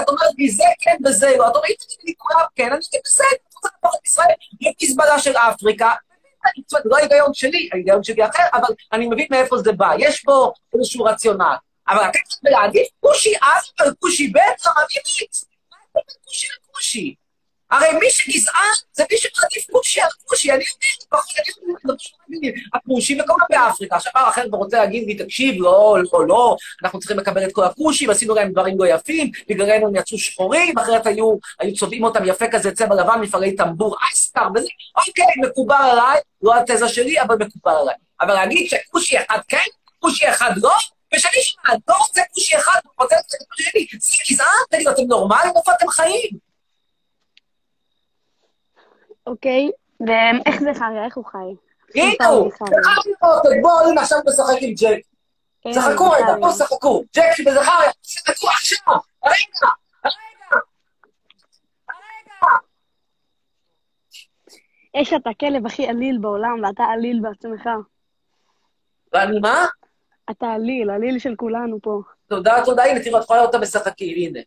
את 0.01 0.09
אומרת 0.09 0.33
לי, 0.37 0.49
זה 0.49 0.63
כן 0.79 0.95
וזה 1.05 1.35
לא. 1.37 1.47
את 1.47 1.55
אומרת, 1.55 1.69
לי, 2.03 2.13
כולם 2.17 2.39
כן, 2.55 2.63
אני 2.63 2.75
אגיד, 2.89 3.01
בסדר, 3.05 3.25
רוצה 3.55 3.69
להפוך 3.75 3.99
את 3.99 4.07
ישראל 4.07 4.27
למזבלה 4.61 5.19
של 5.19 5.37
אפריקה. 5.37 5.91
אומרת, 6.71 6.85
לא 6.85 6.97
ההיגיון 6.97 7.33
שלי, 7.33 7.69
ההיגיון 7.73 8.03
שלי 8.03 8.25
אחר, 8.25 8.43
אבל 8.53 8.73
אני 8.93 9.07
מבין 9.07 9.27
מאיפה 9.31 9.57
זה 9.57 9.71
בא. 9.71 9.91
יש 9.97 10.21
פה 10.21 10.51
איזשהו 10.73 11.03
רציונל. 11.03 11.55
אבל 11.89 12.01
לקחת 12.01 12.39
ולהעדיף 12.43 12.87
כושי 12.99 13.33
א' 13.41 13.83
על 13.83 13.93
כושי 13.99 14.27
ב', 14.27 14.37
רמימית. 14.37 15.35
מה 15.71 15.77
ההבדל 15.77 16.01
בין 16.07 16.15
כושי 16.25 16.47
לכושי? 16.61 17.15
הרי 17.71 17.87
מי 17.99 18.09
שגזען 18.09 18.75
זה 18.93 19.03
מי 19.11 19.17
שמעדיף 19.17 19.71
כושי 19.71 20.01
על 20.01 20.09
כושי. 20.25 20.51
אני 20.51 20.63
יודע, 20.63 21.05
פחות, 21.09 21.25
אני 22.29 22.47
יודע, 22.47 22.59
הכושי 22.73 23.21
וכל 23.21 23.33
מיני 23.49 23.65
באפריקה. 23.65 23.95
עכשיו 23.95 24.11
בא 24.15 24.29
אחר 24.29 24.45
ורוצה 24.51 24.77
להגיד 24.77 25.07
לי, 25.07 25.15
תקשיב, 25.15 25.55
לא, 25.61 25.97
לא, 26.13 26.27
לא, 26.27 26.55
אנחנו 26.83 26.99
צריכים 26.99 27.19
לקבל 27.19 27.43
את 27.43 27.51
כל 27.51 27.63
הכושים, 27.63 28.09
עשינו 28.09 28.35
להם 28.35 28.51
דברים 28.51 28.79
לא 28.79 28.87
יפים, 28.87 29.31
בגללנו 29.49 29.87
הם 29.87 29.95
יצאו 29.95 30.17
שחורים, 30.17 30.77
אחרת 30.77 31.07
היו, 31.07 31.35
היו 31.59 31.75
צובעים 31.75 32.03
אותם 32.03 32.25
יפה 32.25 32.45
כזה, 32.51 32.71
צבע 32.71 32.95
לבן, 32.95 33.19
מפעלי 33.21 33.55
טמבור, 33.55 33.95
אסקר 34.13 34.47
וזה, 34.55 34.67
אוקיי, 35.07 35.25
מקובל 35.49 35.87
עליי, 35.91 36.19
לא 36.41 36.53
התזה 36.55 36.89
שלי, 36.89 37.21
אבל 37.21 37.35
מקובל 37.35 37.75
עליי. 37.81 37.95
אבל 38.21 38.33
להגיד 38.33 38.69
שכושי 38.69 39.17
אחד 39.17 39.39
כן, 39.47 39.57
כושי 39.99 40.29
אחד 40.29 40.51
לא, 40.57 40.73
ושאני 41.13 41.41
שמע, 41.41 41.73
לא 41.87 41.95
רוצה 41.97 42.21
כושי 42.33 42.55
אחד, 42.55 42.79
רוצה 42.99 43.15
את 43.19 43.41
הכושי 43.41 43.63
שלי, 43.63 43.87
זה 43.99 44.15
גזען, 44.29 44.45
תגידו, 44.69 44.91
אתם 44.91 45.01
נורמלים? 45.07 45.53
איפה 45.57 45.71
אתם 45.77 45.87
חיים? 45.87 46.29
אוקיי? 49.27 49.69
ואיך 49.99 50.61
זה 50.61 50.73
חי? 50.73 51.05
איך 51.05 51.17
הוא 51.17 51.25
חי? 51.25 51.65
הנה 51.95 52.27
הוא, 52.27 52.51
בואו, 53.61 53.89
הנה 53.89 54.01
עכשיו 54.01 54.17
הוא 54.17 54.31
משחק 54.31 54.61
עם 54.61 54.73
ג'ק. 54.73 55.01
שחקו 55.73 56.09
רגע, 56.09 56.23
זכריה. 56.23 56.37
בואו 56.39 56.53
שחקו. 56.53 57.03
ג'ק 57.15 57.33
וזכריה, 57.39 57.91
שחקו 58.03 58.47
עכשיו, 58.49 58.93
רגע, 59.25 59.69
רגע. 60.05 60.61
יש 64.95 65.13
את 65.13 65.27
הכלב 65.27 65.65
הכי 65.65 65.87
עליל 65.87 66.17
בעולם, 66.21 66.63
ואתה 66.63 66.83
עליל 66.83 67.19
בעצמך. 67.21 67.69
ואני 69.13 69.39
מה? 69.39 69.65
אתה 70.31 70.47
עליל, 70.47 70.89
עליל 70.89 71.19
של 71.19 71.35
כולנו 71.35 71.79
פה. 71.81 72.01
תודה, 72.27 72.61
תודה, 72.65 72.83
הנה, 72.83 72.99
תראו, 72.99 73.17
את 73.17 73.23
יכולה 73.23 73.39
לראות 73.39 73.53
אותם 73.53 73.63
משחקים, 73.63 74.15
הנה. 74.17 74.39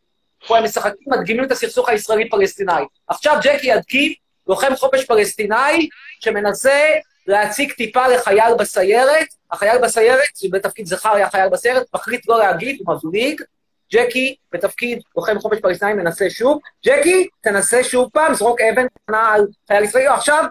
פה 0.47 0.59
הם 0.59 0.65
משחקים, 0.65 1.07
מדגימים 1.07 1.45
את 1.45 1.53
הסכסוך 1.53 1.89
הישראלי-פלסטיני. 1.89 2.83
עכשיו 3.09 3.39
ג'קי 3.43 3.67
ידגים 3.67 4.13
לוחם 4.47 4.77
חופש 4.77 5.05
פלסטיני 5.05 5.89
שמנסה 6.21 6.89
להציג 7.27 7.73
טיפה 7.73 8.09
לחייל 8.09 8.55
בסיירת, 8.59 9.27
החייל 9.51 9.79
בסיירת, 9.83 10.29
בתפקיד 10.51 10.87
זכריה 10.87 11.27
החייל 11.27 11.49
בסיירת, 11.49 11.87
מחליט 11.95 12.29
לא 12.29 12.39
להגיב, 12.39 12.77
הוא 12.85 12.95
מבליג, 12.95 13.43
ג'קי 13.93 14.37
בתפקיד 14.53 15.03
לוחם 15.17 15.39
חופש 15.39 15.59
פלסטיני 15.59 15.93
מנסה 15.93 16.31
שוב, 16.31 16.61
ג'קי, 16.87 17.29
תנסה 17.41 17.85
שוב 17.85 18.11
פעם, 18.13 18.35
זרוק 18.35 18.61
אבן 18.61 18.87
קטנה 18.89 19.33
על 19.33 19.47
חייל 19.69 19.85
ישראלי, 19.85 20.07
לא, 20.07 20.15
עכשיו, 20.15 20.45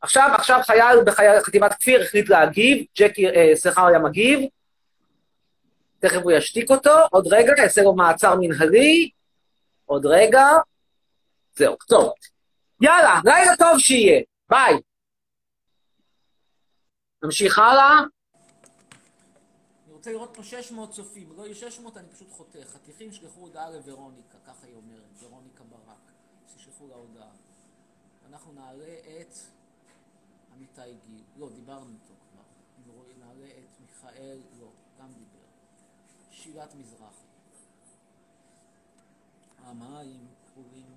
עכשיו, 0.00 0.30
עכשיו 0.34 0.60
חייל 0.66 0.98
בחטיבת 1.04 1.74
כפיר 1.74 2.02
החליט 2.02 2.28
להגיב, 2.28 2.84
ג'קי, 2.98 3.28
אה, 3.28 3.50
זכריה 3.54 3.98
מגיב, 3.98 4.40
תכף 6.04 6.20
הוא 6.22 6.32
ישתיק 6.32 6.70
אותו, 6.70 6.90
עוד 7.10 7.26
רגע, 7.32 7.52
יעשה 7.58 7.82
לו 7.82 7.94
מעצר 7.94 8.34
מנהלי, 8.40 9.10
עוד 9.84 10.06
רגע, 10.06 10.46
זהו, 11.56 11.76
טוב. 11.88 12.12
יאללה, 12.82 13.20
לילה 13.24 13.56
טוב 13.56 13.78
שיהיה, 13.78 14.22
ביי. 14.48 14.74
נמשיך 17.22 17.58
הלאה. 17.58 18.00
אני 19.84 19.92
רוצה 19.92 20.10
לראות 20.10 20.30
פה 20.36 20.42
600 20.42 20.90
צופים, 20.90 21.32
לא 21.36 21.42
יהיו 21.42 21.54
600, 21.54 21.96
אני 21.96 22.08
פשוט 22.08 22.30
חותך. 22.30 22.66
חתיכים 22.74 23.12
שלחו 23.12 23.40
הודעה 23.40 23.70
לוורוניקה, 23.70 24.38
ככה 24.46 24.66
היא 24.66 24.74
אומרת, 24.74 25.22
ורוניקה 25.22 25.64
ברק. 25.64 26.12
תשלחו 26.56 26.88
לה 26.88 26.94
הודעה. 26.94 27.30
אנחנו 28.28 28.52
נעלה 28.52 28.94
את 29.20 29.34
עמיתי 30.54 30.94
גיל. 31.06 31.22
לא, 31.36 31.48
דיברנו 31.54 31.90
איתו 31.94 32.14
כבר. 32.30 32.42
נעלה 33.26 33.46
את 33.46 33.80
מיכאל, 33.80 34.38
לא, 34.60 34.68
גם 35.00 35.12
דיבר. 35.12 35.43
שילת 36.34 36.74
מזרחי. 36.74 37.24
המים 39.58 40.26
כחולים. 40.46 40.94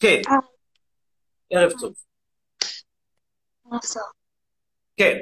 כן. 0.00 0.20
ערב 1.50 1.70
טוב. 1.80 1.94
כן. 4.96 5.16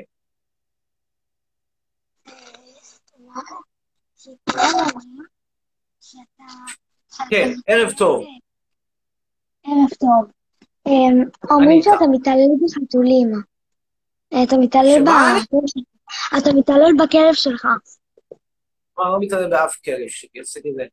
כן, 7.30 7.52
ערב 7.66 7.92
טוב. 7.98 8.24
ערב 9.64 9.88
טוב. 10.00 10.30
אמ, 10.86 11.24
אומרים 11.50 11.70
אני 11.70 11.82
שאתה. 11.82 12.04
מתעלל 12.10 12.50
בחתולים. 12.64 13.32
מתעלל. 14.58 15.04
אתה 16.38 16.50
מתעלל 16.54 16.92
בכלב 16.98 17.34
שלך. 17.34 17.66
אני 19.02 19.12
לא 19.12 19.18
מתעלם 19.20 19.50
באף 19.50 19.76
כלב 19.84 20.08
שלי, 20.08 20.40
עושה 20.40 20.60
לי 20.64 20.72
לב. 20.72 20.88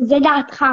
זה 0.00 0.14
דעתך. 0.22 0.64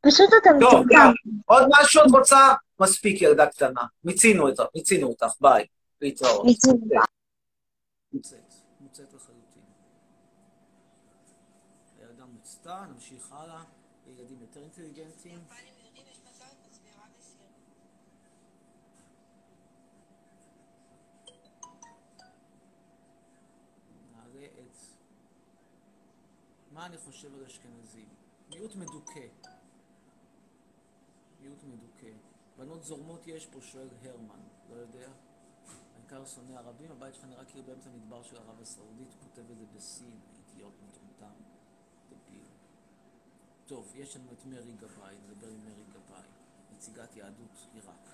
פשוט 0.00 0.30
אתה. 0.42 0.50
יאללה. 0.90 1.12
עוד 1.46 1.62
משהו 1.70 2.02
את 2.02 2.10
רוצה? 2.12 2.54
מספיק, 2.80 3.22
ילדה 3.22 3.46
קטנה. 3.46 3.82
מיצינו 4.04 4.48
אותך, 4.48 4.62
מיצינו 4.74 5.08
אותך, 5.08 5.32
ביי. 5.40 5.66
להתראות. 6.00 6.46
מוצאת, 8.12 8.54
מוצאת 8.80 9.12
לחלוטין. 9.14 9.62
הילדה 11.98 12.24
מוצתה, 12.24 12.84
נמשיך 12.94 13.32
הלאה. 13.32 13.62
ילדים 14.06 14.38
יותר 14.40 14.60
אינטליגנטים. 14.60 15.19
מה 26.80 26.86
אני 26.86 26.98
חושב 26.98 27.34
על 27.34 27.44
אשכנזים? 27.44 28.08
מיעוט 28.50 28.74
מדוכא. 28.76 29.26
מיעוט 31.40 31.62
מדוכא. 31.64 32.12
בנות 32.58 32.84
זורמות 32.84 33.26
יש 33.26 33.46
פה, 33.46 33.60
שואל 33.60 33.88
הרמן, 34.02 34.40
לא 34.70 34.74
יודע. 34.74 35.08
העיקר 35.94 36.26
שונא 36.26 36.52
ערבים, 36.52 36.92
הבית 36.92 37.14
שלך 37.14 37.24
נראה 37.24 37.44
כאילו 37.44 37.64
באמצע 37.64 37.90
המדבר 37.90 38.22
של 38.22 38.36
ערב 38.36 38.60
הסעודית, 38.60 39.08
הוא 39.12 39.28
כותב 39.28 39.50
את 39.50 39.58
זה 39.58 39.64
בסין, 39.76 40.20
אידיוט 40.48 40.74
מטומטם, 40.88 41.34
דביל. 42.10 42.44
טוב, 43.66 43.92
יש 43.94 44.16
לנו 44.16 44.32
את 44.32 44.44
מרי 44.44 44.72
גבאי, 44.72 45.16
נדבר 45.28 45.48
עם 45.48 45.64
מרי 45.64 45.84
גבאי, 45.92 46.28
נציגת 46.72 47.16
יהדות 47.16 47.66
עיראק. 47.74 48.08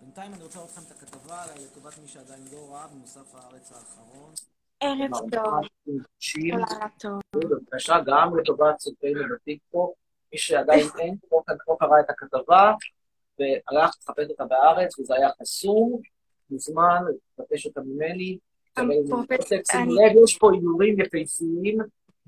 בינתיים 0.00 0.34
אני 0.34 0.42
רוצה 0.42 0.58
לראות 0.58 0.70
לכם 0.70 0.82
את 0.82 0.90
הכתבה 0.90 1.42
עליי 1.42 1.64
לטובת 1.64 1.98
מי 1.98 2.08
שעדיין 2.08 2.44
לא 2.52 2.74
ראה 2.74 2.88
במוסף 2.88 3.34
הארץ 3.34 3.72
האחרון. 3.72 4.34
ערב 4.80 5.10
טוב. 6.98 7.20
בבקשה, 7.34 7.96
גם 8.06 8.36
לטובת 8.36 8.76
צופינו 8.76 9.20
בטיקטוק, 9.34 9.94
מי 10.32 10.38
שעדיין 10.38 10.86
אין, 10.98 11.16
לא 11.32 11.40
לא 11.68 11.76
קרא 11.80 12.00
את 12.00 12.10
הכתבה, 12.10 12.72
והלך 13.38 13.90
לחפש 14.02 14.30
אותה 14.30 14.44
בארץ, 14.44 14.98
וזה 14.98 15.14
היה 15.14 15.28
חסום, 15.40 16.00
מוזמן, 16.50 17.02
לבקש 17.38 17.66
אותה 17.66 17.80
ממני. 17.80 18.38
שימו 19.72 19.94
לב, 19.94 20.24
יש 20.24 20.38
פה 20.38 20.50
איורים 20.54 21.00
יפהפיים, 21.00 21.78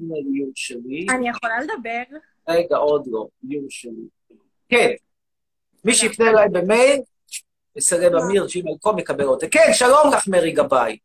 הנה 0.00 0.14
איור 0.16 0.50
שלי. 0.54 1.06
אני 1.10 1.28
יכולה 1.28 1.60
לדבר? 1.60 2.18
רגע, 2.48 2.76
עוד 2.76 3.06
לא, 3.06 3.26
איור 3.50 3.66
שלי. 3.68 4.08
כן, 4.68 4.90
מי 5.84 5.94
שיפנה 5.94 6.30
אליי 6.30 6.48
במייל, 6.48 7.00
יסרב 7.76 8.14
אמיר, 8.14 8.46
ג'ימל.קום, 8.46 8.98
יקבל 8.98 9.24
עותק. 9.24 9.48
כן, 9.50 9.72
שלום 9.72 10.10
לך, 10.12 10.28
מרי 10.28 10.52
גבאי. 10.52 10.98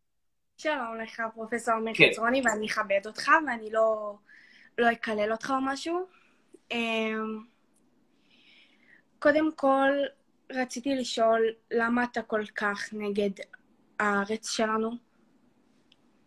שלום 0.62 0.98
לך, 1.04 1.22
פרופסור 1.34 1.74
עומר 1.74 1.92
כן. 1.96 2.10
חצרוני, 2.12 2.42
ואני 2.46 2.68
אכבד 2.68 3.02
אותך, 3.06 3.32
ואני 3.48 3.72
לא, 3.72 4.16
לא 4.78 4.92
אקלל 4.92 5.32
אותך 5.32 5.50
או 5.50 5.62
משהו. 5.62 6.06
אמ, 6.72 7.40
קודם 9.20 9.52
כל, 9.56 9.90
רציתי 10.52 10.96
לשאול, 10.96 11.42
למה 11.72 12.04
אתה 12.04 12.22
כל 12.22 12.46
כך 12.56 12.90
נגד 12.94 13.30
הארץ 14.00 14.50
שלנו? 14.50 14.92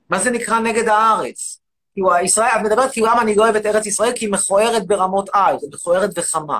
מה 0.08 0.18
זה 0.18 0.30
נקרא 0.30 0.60
נגד 0.60 0.88
הארץ? 0.88 1.60
כאילו, 1.92 2.10
ישראל, 2.24 2.48
את 2.56 2.60
מדברת 2.64 2.92
כאילו 2.92 3.06
למה 3.06 3.22
אני 3.22 3.34
לא 3.34 3.42
אוהב 3.42 3.56
את 3.56 3.66
ארץ 3.66 3.86
ישראל? 3.86 4.12
כי 4.16 4.24
היא 4.24 4.32
מכוערת 4.32 4.86
ברמות 4.86 5.30
על, 5.32 5.56
היא 5.62 5.70
מכוערת 5.72 6.10
וחמה. 6.16 6.58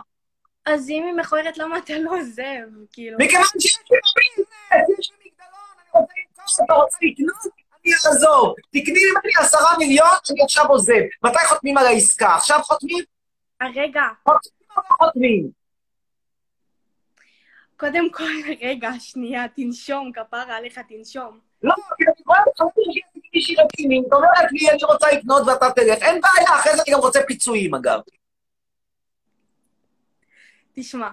אז 0.66 0.90
אם 0.90 1.04
היא 1.06 1.14
מכוערת, 1.14 1.58
למה 1.58 1.78
אתה 1.78 1.98
לא 1.98 2.10
עוזב? 2.20 2.66
כאילו... 2.92 3.18
מכיוון 3.20 3.44
שיש 3.60 3.78
לי 3.90 3.96
ביזנס, 4.16 4.98
יש 4.98 5.10
לי 5.10 5.16
מגדלון, 5.30 5.60
אני 5.78 6.00
רוצה 6.00 6.62
למכור, 6.62 6.64
אתה 6.64 6.74
רוצה 6.74 6.96
לקנות? 7.02 7.63
אני 7.84 7.94
אעזוב. 7.94 8.54
תקני 8.70 9.00
ממני 9.10 9.32
עשרה 9.40 9.78
מיליון, 9.78 10.08
אני 10.30 10.42
עכשיו 10.42 10.66
עוזב. 10.66 11.02
מתי 11.24 11.38
חותמים 11.48 11.78
על 11.78 11.86
העסקה? 11.86 12.34
עכשיו 12.34 12.60
חותמים? 12.62 13.04
הרגע, 13.60 14.02
חותמים 14.22 14.68
או 14.76 14.82
לא 14.90 14.96
חותמים? 15.06 15.50
קודם 17.76 18.10
כל, 18.10 18.30
רגע, 18.60 18.90
שנייה, 18.98 19.48
תנשום, 19.48 20.12
כפרה 20.12 20.56
עליך, 20.56 20.78
תנשום. 20.78 21.40
לא, 21.62 21.74
כי 21.96 22.04
אני 22.04 22.14
רואה 22.26 22.38
אותך 22.46 22.76
מגיע 22.88 23.02
מישהי 23.34 23.54
רצינית, 23.64 24.04
אומרת 24.12 24.52
לי, 24.52 24.70
אני 24.70 24.84
רוצה 24.84 25.06
לקנות 25.12 25.46
ואתה 25.46 25.70
תלך. 25.70 26.02
אין 26.02 26.20
בעיה, 26.20 26.60
אחרי 26.60 26.76
זה 26.76 26.82
אני 26.86 26.92
גם 26.94 27.00
רוצה 27.00 27.20
פיצויים, 27.26 27.74
אגב. 27.74 28.00
תשמע, 30.74 31.08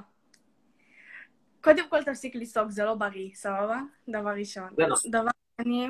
קודם 1.61 1.89
כל 1.89 2.03
תפסיק 2.03 2.35
לצעוק, 2.35 2.69
זה 2.69 2.83
לא 2.83 2.93
בריא, 2.93 3.29
סבבה? 3.33 3.79
דבר 4.09 4.29
ראשון. 4.29 4.69
זה 4.77 4.85
נכון. 4.87 5.11
דבר 5.11 5.29
שני, 5.61 5.87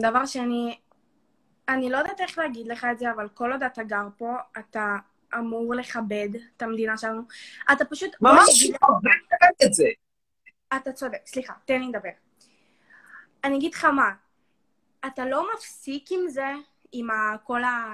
דבר 0.00 0.26
שני, 0.26 0.78
אני 1.68 1.90
לא 1.90 1.96
יודעת 1.96 2.20
איך 2.20 2.38
להגיד 2.38 2.68
לך 2.68 2.86
את 2.92 2.98
זה, 2.98 3.10
אבל 3.10 3.28
כל 3.28 3.52
עוד 3.52 3.62
אתה 3.62 3.82
גר 3.82 4.08
פה, 4.16 4.34
אתה 4.58 4.96
אמור 5.34 5.74
לכבד 5.74 6.28
את 6.56 6.62
המדינה 6.62 6.96
שלנו. 6.96 7.22
אתה 7.72 7.84
פשוט... 7.84 8.10
ממש 8.20 8.38
לא, 8.38 8.88
זה 9.02 9.08
מקבל 9.24 9.66
את 9.66 9.74
זה. 9.74 9.86
אתה 10.76 10.92
צודק, 10.92 11.20
סליחה, 11.26 11.52
תן 11.64 11.80
לי 11.80 11.88
לדבר. 11.88 12.10
אני 13.44 13.56
אגיד 13.56 13.74
לך 13.74 13.84
מה, 13.84 14.12
אתה 15.06 15.26
לא 15.26 15.48
מפסיק 15.54 16.12
עם 16.12 16.28
זה, 16.28 16.52
עם 16.92 17.08
כל 17.44 17.64
ה... 17.64 17.86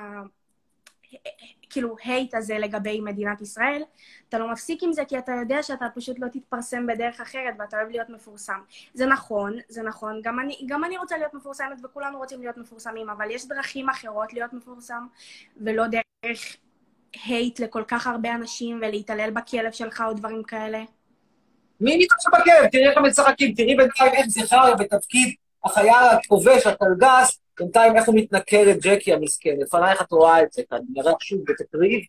כאילו, 1.73 1.97
הייט 2.05 2.35
הזה 2.35 2.59
לגבי 2.59 3.01
מדינת 3.01 3.41
ישראל, 3.41 3.83
אתה 4.29 4.39
לא 4.39 4.53
מפסיק 4.53 4.83
עם 4.83 4.93
זה 4.93 5.05
כי 5.05 5.19
אתה 5.19 5.33
יודע 5.41 5.63
שאתה 5.63 5.87
פשוט 5.95 6.19
לא 6.19 6.29
תתפרסם 6.29 6.87
בדרך 6.87 7.21
אחרת 7.21 7.55
ואתה 7.59 7.77
אוהב 7.77 7.89
להיות 7.89 8.09
מפורסם. 8.09 8.61
זה 8.95 9.07
נכון, 9.07 9.57
זה 9.69 9.83
נכון, 9.83 10.21
גם 10.23 10.41
אני, 10.41 10.61
גם 10.67 10.85
אני 10.85 10.99
רוצה 10.99 11.19
להיות 11.19 11.35
מפורסמת 11.35 11.79
וכולנו 11.85 12.19
רוצים 12.19 12.41
להיות 12.41 12.57
מפורסמים, 12.57 13.11
אבל 13.11 13.31
יש 13.31 13.49
דרכים 13.49 13.89
אחרות 13.89 14.33
להיות 14.33 14.53
מפורסם, 14.53 15.07
ולא 15.57 15.85
דרך 15.87 16.57
הייט 17.25 17.61
לכל 17.61 17.83
כך 17.89 18.07
הרבה 18.07 18.35
אנשים 18.35 18.77
ולהתעלל 18.83 19.31
בכלב 19.31 19.73
שלך 19.73 20.05
או 20.09 20.13
דברים 20.13 20.43
כאלה. 20.43 20.83
מי 21.81 21.99
מתחשב 21.99 22.31
בכאב? 22.31 22.67
תראי 22.73 22.89
איך 22.89 22.99
הם 22.99 23.07
משחקים, 23.07 23.55
תראי 23.55 23.77
בינתיים 23.77 24.13
איך 24.13 24.27
זכריה 24.29 24.75
בתפקיד 24.75 25.35
החייל 25.65 26.09
הכובש, 26.13 26.67
הקלגס, 26.67 27.42
בינתיים 27.59 27.97
איך 27.97 28.07
הוא 28.07 28.15
מתנכר 28.19 28.71
את 28.71 28.77
ג'קי 28.77 29.13
המסכן. 29.13 29.55
לפנייך 29.59 30.03
את 30.03 30.13
רואה 30.13 30.43
את 30.43 30.53
זה 30.53 30.63
כאן, 30.71 30.79
אני 30.79 31.01
אראה 31.01 31.13
שוב 31.21 31.41
בתקריב. 31.47 32.01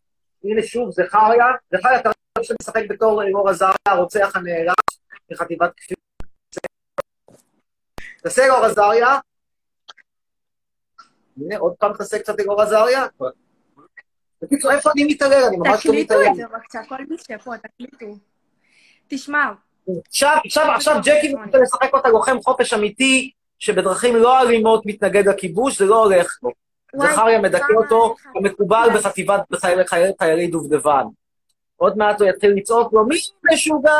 הנה 0.43 0.63
שוב, 0.63 0.91
זכריה, 0.91 1.45
זכריה, 1.73 1.99
אתה 1.99 2.10
רואה 2.10 2.45
שאתה 2.45 2.56
משחק 2.62 2.84
בתור 2.89 3.23
אור 3.34 3.49
עזריה, 3.49 3.73
הרוצח 3.88 4.36
הנערץ 4.36 4.99
מחטיבת 5.32 5.71
כפיר. 5.77 5.97
תעשה 8.23 8.49
אור 8.49 8.65
עזריה. 8.65 9.19
הנה, 11.38 11.58
עוד 11.58 11.73
פעם 11.73 11.93
תעשה 11.97 12.19
קצת 12.19 12.39
אור 12.39 12.62
עזריה. 12.62 13.06
בקיצור, 14.41 14.71
איפה 14.71 14.91
אני 14.91 15.03
מתעלל? 15.03 15.43
אני 15.47 15.58
ממש 15.58 15.69
לא 15.69 15.91
תקליטו 15.91 16.13
מתעלל. 16.13 16.32
את 16.32 16.36
זה 16.36 16.43
בבקשה, 16.47 16.79
כל 16.89 17.06
מי 17.10 17.17
שפה, 17.17 17.51
תקליטו. 17.58 18.17
תשמע, 19.08 19.51
עכשיו, 20.08 20.38
עכשיו, 20.45 20.71
עכשיו 20.75 20.95
ג'קי 21.03 21.34
רוצה 21.45 21.58
לשחק 21.58 21.93
אותה 21.93 22.10
לוחם 22.10 22.41
חופש 22.41 22.73
אמיתי, 22.73 23.32
שבדרכים 23.63 24.15
לא 24.15 24.41
אלימות 24.41 24.86
מתנגד 24.86 25.28
לכיבוש, 25.28 25.80
זה 25.80 25.86
לא 25.86 26.04
הולך 26.06 26.38
לו. 26.43 26.49
זכריה 26.95 27.41
מדכא 27.41 27.73
אותו 27.78 28.15
כמקובל 28.34 28.88
בחטיבת 28.95 29.41
חיילי- 30.19 30.47
דובדבן. 30.47 31.04
עוד 31.76 31.97
מעט 31.97 32.21
הוא 32.21 32.30
יתחיל 32.30 32.52
לצעוק 32.56 32.93
לו, 32.93 33.06
מי 33.06 33.15
משוגע? 33.54 33.91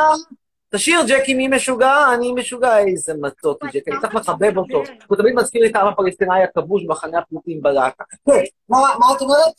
תשאיר 0.70 0.98
ג'קי 1.08 1.34
מי 1.34 1.48
משוגע, 1.48 2.14
אני 2.14 2.32
משוגע, 2.32 2.78
איזה 2.78 3.14
מתוק 3.20 3.64
ג'קי, 3.64 3.90
אני 3.90 4.00
צריך 4.00 4.14
לחבב 4.14 4.56
אותו. 4.58 4.82
הוא 5.06 5.16
תמיד 5.16 5.34
מזכיר 5.34 5.62
לי 5.62 5.70
את 5.70 5.76
העם 5.76 5.86
הפלסטיני 5.86 6.42
הכבוש 6.42 6.84
במחנה 6.84 7.18
הפליטים 7.18 7.62
בלטה. 7.62 8.04
כן, 8.26 8.32
מה 8.68 8.78
את 9.16 9.22
אומרת? 9.22 9.54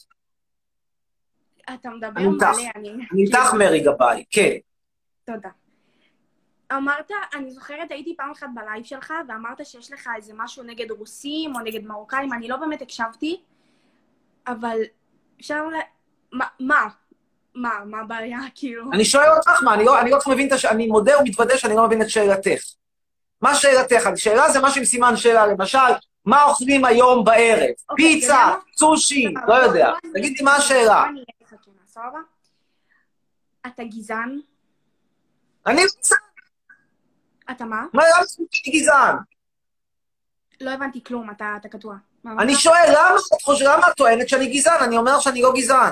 אתה 1.74 1.90
מדבר. 1.90 2.22
מלא, 2.22 2.48
אני... 2.76 2.90
אני 3.12 3.24
איתך 3.24 3.54
מרי 3.54 3.80
גבאי, 3.80 4.24
כן. 4.32 4.56
תודה. 5.26 5.50
אמרת, 6.78 7.12
אני 7.34 7.52
זוכרת, 7.52 7.92
הייתי 7.92 8.16
פעם 8.18 8.32
אחת 8.32 8.48
בלייב 8.56 8.84
שלך, 8.84 9.14
ואמרת 9.30 9.66
שיש 9.66 9.92
לך 9.92 10.10
איזה 10.16 10.34
משהו 10.36 10.64
נגד 10.64 10.92
רוסים 10.92 11.56
או 11.56 11.60
נגד 11.60 11.86
מרוקאים, 11.86 12.34
אני 12.34 12.48
לא 12.48 12.58
באמת 12.58 12.82
הקשבתי, 12.82 13.42
אבל 14.48 14.78
אפשר 15.40 15.62
אולי... 15.66 15.80
מה? 16.32 16.46
מה? 16.60 16.88
מה? 17.56 17.70
מה 17.86 18.00
הבעיה? 18.00 18.40
כאילו... 18.56 18.92
אני 18.94 19.06
שואל 19.06 19.32
אותך 19.38 19.64
מה, 19.64 19.74
אני 19.74 19.86
לא, 19.86 20.00
אני 20.02 20.10
לא 20.12 20.16
כל 20.16 20.22
כך 20.22 20.28
מבין 20.28 20.48
את 20.48 20.52
הש... 20.52 20.66
אני 20.66 20.88
מודה 20.88 21.20
ומתוודה 21.20 21.58
שאני 21.58 21.76
לא 21.76 21.86
מבין 21.86 22.02
את 22.02 22.10
שאלתך. 22.10 22.62
מה 23.42 23.56
שאלתך? 23.56 24.10
שאלה 24.16 24.50
זה 24.50 24.60
משהו 24.62 24.80
עם 24.80 24.86
סימן 24.86 25.18
שאלה, 25.18 25.48
למשל, 25.48 25.78
מה 26.26 26.44
אוכלים 26.44 26.86
היום 26.86 27.24
בערב? 27.26 27.70
אוקיי, 27.90 28.06
פיצה, 28.22 28.34
מה? 28.34 28.56
סושי, 28.78 29.28
בוא- 29.28 29.42
לא 29.48 29.64
יודע. 29.64 29.92
תגידי 30.14 30.44
מה 30.44 30.56
השאלה. 30.56 31.04
סבבה? 31.88 32.20
אתה 33.68 33.84
גזען? 33.84 34.40
אני 35.68 35.82
גזען, 35.82 36.18
אתה 37.52 37.66
מה? 37.66 37.86
מה 37.94 38.04
למה 38.04 38.24
אני 38.66 38.80
גזען? 38.80 39.16
לא 40.62 40.72
הבנתי 40.72 41.04
כלום, 41.04 41.30
אתה 41.32 41.54
אתה 41.60 41.70
קטוע. 41.70 41.96
אני 42.40 42.56
שואל, 42.56 42.86
למה 42.90 43.16
את 43.38 43.42
חושבת, 43.42 43.68
למה 43.68 43.88
את 43.92 43.98
טוענת 43.98 44.30
שאני 44.30 44.48
גזען? 44.48 44.84
אני 44.84 44.98
אומר 44.98 45.20
שאני 45.20 45.42
לא 45.42 45.52
גזען. 45.56 45.92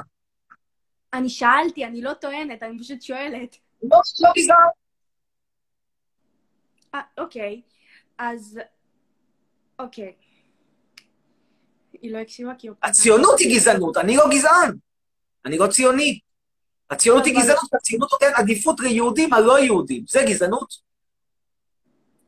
אני 1.13 1.29
שאלתי, 1.29 1.85
אני 1.85 2.01
לא 2.01 2.13
טוענת, 2.13 2.63
אני 2.63 2.79
פשוט 2.79 3.01
שואלת. 3.01 3.55
לא, 3.83 3.97
לא 4.21 4.29
גזען. 4.37 4.67
אה, 6.95 7.01
אוקיי, 7.17 7.61
אז... 8.17 8.59
אוקיי. 9.79 10.13
היא 12.01 12.13
לא 12.13 12.17
הקשיבה 12.17 12.51
כי. 12.57 12.67
הציונות 12.83 13.39
היא 13.39 13.55
גזענות, 13.55 13.97
אני 13.97 14.17
לא 14.17 14.23
גזען. 14.31 14.77
אני 15.45 15.57
לא 15.57 15.67
ציוני. 15.67 16.19
הציונות 16.89 17.25
היא 17.25 17.33
אבל- 17.33 17.43
גזענות, 17.43 17.73
הציונות 17.73 18.11
נותנת 18.11 18.33
עדיפות 18.35 18.79
ליהודים 18.79 19.33
על 19.33 19.43
לא 19.43 19.59
יהודים. 19.59 20.03
זה 20.07 20.23
גזענות. 20.27 20.92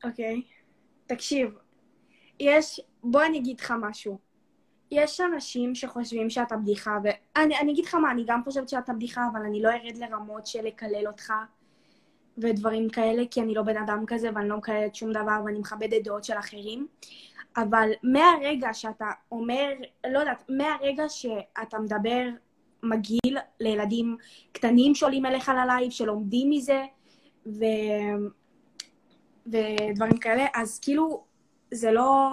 אוקיי. 0.06 0.42
תקשיב, 1.08 1.50
יש... 2.40 2.82
בוא 3.04 3.24
אני 3.24 3.38
אגיד 3.38 3.60
לך 3.60 3.74
משהו. 3.82 4.18
יש 4.92 5.22
אנשים 5.22 5.76
שחושבים 5.76 6.30
שאתה 6.30 6.58
בדיחה, 6.58 6.98
ואני 7.04 7.60
אני 7.60 7.72
אגיד 7.72 7.86
לך 7.86 7.96
מה, 7.96 8.12
אני 8.12 8.24
גם 8.28 8.44
חושבת 8.44 8.70
שאתה 8.70 8.94
בדיחה, 8.94 9.28
אבל 9.32 9.42
אני 9.42 9.62
לא 9.62 9.70
ארד 9.70 9.98
לרמות 9.98 10.48
של 10.48 10.62
לקלל 10.66 11.08
אותך. 11.08 11.34
ודברים 12.38 12.90
כאלה, 12.90 13.24
כי 13.32 13.42
אני 13.42 13.54
לא 13.54 13.62
בן 13.62 13.78
אדם 13.78 14.04
כזה 14.08 14.30
ואני 14.36 14.50
לא 14.50 14.58
מקללת 14.58 14.96
שום 14.96 15.12
דבר 15.12 15.42
ואני 15.46 15.60
מכבדת 15.60 16.04
דעות 16.04 16.24
של 16.24 16.38
אחרים. 16.40 16.88
אבל 17.58 17.90
מהרגע 18.04 18.74
שאתה 18.74 19.06
אומר, 19.32 19.74
לא 20.10 20.20
יודעת, 20.20 20.44
מהרגע 20.50 21.10
שאתה 21.10 21.80
מדבר 21.80 22.28
מגעיל 22.84 23.38
לילדים 23.60 24.18
קטנים 24.52 24.96
שעולים 24.96 25.26
אליך 25.26 25.50
ללייב, 25.50 25.92
שלומדים 25.92 26.50
מזה, 26.50 26.84
ו... 27.46 27.66
ודברים 29.46 30.18
כאלה, 30.18 30.46
אז 30.54 30.80
כאילו, 30.80 31.24
זה 31.72 31.92
לא... 31.92 32.30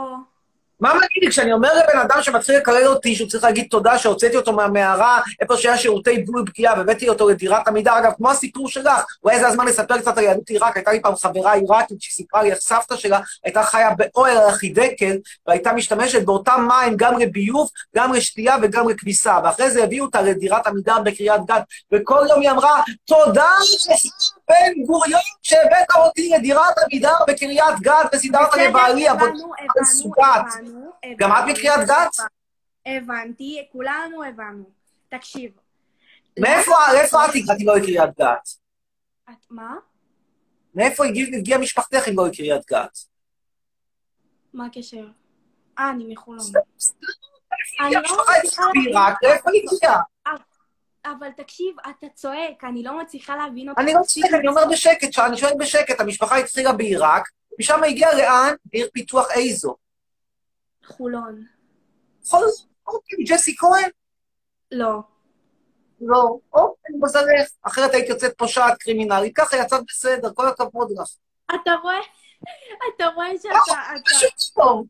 מה 0.82 0.92
מגידי 1.04 1.30
כשאני 1.30 1.52
אומר 1.52 1.68
לבן 1.74 1.98
אדם 1.98 2.22
שמתחיל 2.22 2.56
לקלל 2.56 2.86
אותי 2.86 3.14
שהוא 3.14 3.28
צריך 3.28 3.44
להגיד 3.44 3.66
תודה 3.70 3.98
שהוצאתי 3.98 4.36
אותו 4.36 4.52
מהמערה, 4.52 5.20
איפה 5.40 5.56
שהיה 5.56 5.78
שירותי 5.78 6.18
בול 6.22 6.44
פגיעה, 6.46 6.74
והבאתי 6.78 7.08
אותו 7.08 7.28
לדירת 7.28 7.68
עמידר, 7.68 7.98
אגב, 7.98 8.12
כמו 8.16 8.30
הסיפור 8.30 8.68
שלך, 8.68 9.04
אולי 9.24 9.40
זה 9.40 9.48
הזמן 9.48 9.66
לספר 9.66 9.98
קצת 9.98 10.18
על 10.18 10.24
יהדות 10.24 10.50
עיראק, 10.50 10.76
הייתה 10.76 10.92
לי 10.92 11.02
פעם 11.02 11.16
חברה 11.16 11.52
עיראקית 11.52 12.02
שסיפרה 12.02 12.42
לי 12.42 12.50
איך 12.50 12.58
סבתא 12.58 12.96
שלה 12.96 13.20
הייתה 13.44 13.62
חיה 13.62 13.90
באוהל 13.96 14.36
על 14.36 14.48
החידקל, 14.48 15.16
והייתה 15.46 15.72
משתמשת 15.72 16.24
באותם 16.24 16.68
מים 16.68 16.96
גם 16.96 17.18
לביוב, 17.18 17.70
גם 17.96 18.12
לשתייה 18.12 18.56
וגם 18.62 18.88
לכביסה, 18.88 19.38
ואחרי 19.44 19.70
זה 19.70 19.84
הביאו 19.84 20.04
אותה 20.04 20.22
לדירת 20.22 20.66
עמידר 20.66 20.98
בקריית 21.04 21.40
גת, 21.48 21.62
וכל 21.92 22.26
יום 22.28 22.40
היא 22.40 22.50
אמרה, 22.50 22.82
תודה 23.04 23.50
בן 24.52 24.82
גוריון 24.86 25.20
שהבאת 25.42 25.86
אותי 25.96 26.30
לדירת 26.38 26.74
עמידר 26.84 27.14
בקריית 27.28 27.80
גת 27.80 28.14
וסידרת 28.14 28.54
לבעלי 28.68 29.08
עבודה. 29.08 29.24
הבנו, 29.24 29.52
גם 31.18 31.32
את. 31.32 31.44
מקריית 31.48 31.80
גת? 31.88 32.16
הבנתי, 32.86 33.68
כולנו 33.72 34.24
הבנו. 34.24 34.64
תקשיב. 35.08 35.50
מאיפה 36.38 36.74
את 37.28 37.34
הגעת 37.34 37.60
אם 37.60 37.66
לא 37.66 37.76
לקריית 37.76 38.10
גת? 38.20 38.48
את 39.30 39.46
מה? 39.50 39.74
מאיפה 40.74 41.06
הגיע- 41.06 41.36
הגיעה 41.38 41.58
משפחתך 41.58 42.08
אם 42.08 42.14
לא 42.16 42.26
לקריית 42.26 42.66
גת? 42.70 42.98
מה 44.54 44.66
הקשר? 44.66 45.06
אה, 45.78 45.90
אני 45.90 46.12
מחולון. 46.12 46.46
אני 47.80 47.94
לא 47.94 48.00
מצליחה 48.00 48.62
להבין 48.74 48.96
אותך. 48.96 49.16
איפה 49.22 49.50
הגיעה? 49.50 50.00
אבל 51.04 51.28
תקשיב, 51.36 51.76
אתה 51.90 52.06
צועק, 52.14 52.64
אני 52.64 52.82
לא 52.82 52.98
מצליחה 53.02 53.36
להבין 53.36 53.68
אותך. 53.68 53.80
אני 53.80 53.94
לא 53.94 54.00
צודק, 54.02 54.28
אני 54.38 54.48
אומר 54.48 54.62
בשקט, 54.70 55.18
אני 55.18 55.36
שואל 55.36 55.52
בשקט, 55.58 56.00
המשפחה 56.00 56.36
התחילה 56.36 56.72
בעיראק, 56.72 57.28
משם 57.58 57.84
הגיעה 57.84 58.14
לאן? 58.14 58.54
לעיר 58.72 58.88
פיתוח 58.92 59.26
איזו. 59.30 59.76
חולון. 60.86 61.44
זאת, 62.20 62.50
אוקיי, 62.86 63.24
ג'סי 63.24 63.56
כהן? 63.56 63.90
לא. 64.72 64.98
לא. 66.00 66.38
אוקיי, 66.52 66.94
מזלך. 67.02 67.48
אחרת 67.62 67.94
היית 67.94 68.08
יוצאת 68.08 68.38
פושעת 68.38 68.78
קרימינלית, 68.78 69.36
ככה 69.36 69.56
יצאת 69.56 69.80
בסדר, 69.88 70.32
כל 70.34 70.48
הכבוד 70.48 70.90
לך. 71.00 71.08
אתה 71.54 71.70
רואה? 71.82 71.98
אתה 72.96 73.06
רואה 73.06 73.28
שאתה... 73.42 73.48
אתה- 73.58 74.00
פשוט 74.04 74.54
טוב. 74.54 74.86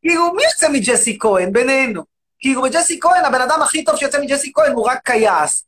כאילו, 0.00 0.32
מי 0.34 0.42
יוצא 0.44 0.68
מג'סי 0.72 1.18
כהן, 1.20 1.52
בינינו? 1.52 2.02
כאילו, 2.40 2.62
בג'סי 2.62 3.00
כהן, 3.00 3.24
הבן 3.24 3.40
אדם 3.40 3.62
הכי 3.62 3.84
טוב 3.84 3.96
שיוצא 3.96 4.20
מג'סי 4.20 4.52
כהן 4.54 4.72
הוא 4.72 4.86
רק 4.86 5.00
קייס. 5.04 5.66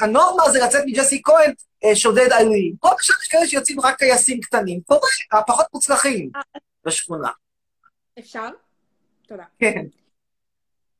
הנורמה 0.00 0.50
זה 0.52 0.58
לצאת 0.64 0.82
מג'סי 0.86 1.22
כהן 1.24 1.52
אה, 1.84 1.96
שודד 1.96 2.32
אלים. 2.32 2.76
פה 2.80 2.88
ושם 3.00 3.14
יש 3.22 3.28
כאלה 3.28 3.46
שיוצאים 3.46 3.80
רק 3.80 3.98
קייסים 3.98 4.40
קטנים. 4.40 4.80
קורה, 4.80 5.08
הפחות 5.32 5.66
מוצלחים 5.74 6.30
בשכונה. 6.84 7.28
אפשר? 8.18 8.48
תודה. 9.26 9.44
כן. 9.58 9.84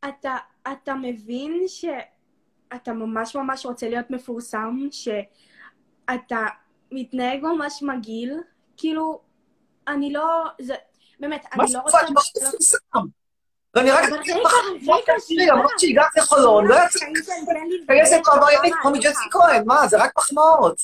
אתה, 0.09 0.37
אתה 0.73 0.95
מבין 0.95 1.63
שאתה 1.67 2.93
ממש 2.93 3.37
ממש 3.37 3.67
רוצה 3.67 3.89
להיות 3.89 4.11
מפורסם, 4.11 4.79
שאתה 4.91 6.47
מתנהג 6.93 7.41
ממש 7.43 7.83
מגעיל, 7.83 8.41
כאילו, 8.77 9.21
אני 9.89 10.13
לא, 10.13 10.45
זה, 10.61 10.75
באמת, 11.21 11.45
מה 11.57 11.63
אני 11.63 11.73
זה 11.73 11.79
לא 11.79 11.83
רוצה... 11.83 11.99
כבר 11.99 12.09
מאוד 12.13 12.25
מפורסם? 12.45 13.22
ואני 13.75 13.91
רק... 13.91 14.05
רגע, 14.05 15.15
תראי, 15.29 15.47
למרות 15.47 15.73
שהגעת 15.79 16.17
לחולון, 16.17 16.67
לא 16.67 16.77
יצא 16.87 16.99
קייסת 17.87 18.21
או 18.27 18.33
עבריינית 18.33 18.75
כמו 18.83 18.91
מג'סי 18.91 19.31
כהן, 19.31 19.63
מה, 19.67 19.89
זה 19.89 20.03
רק 20.03 20.13
מחמאות. 20.19 20.81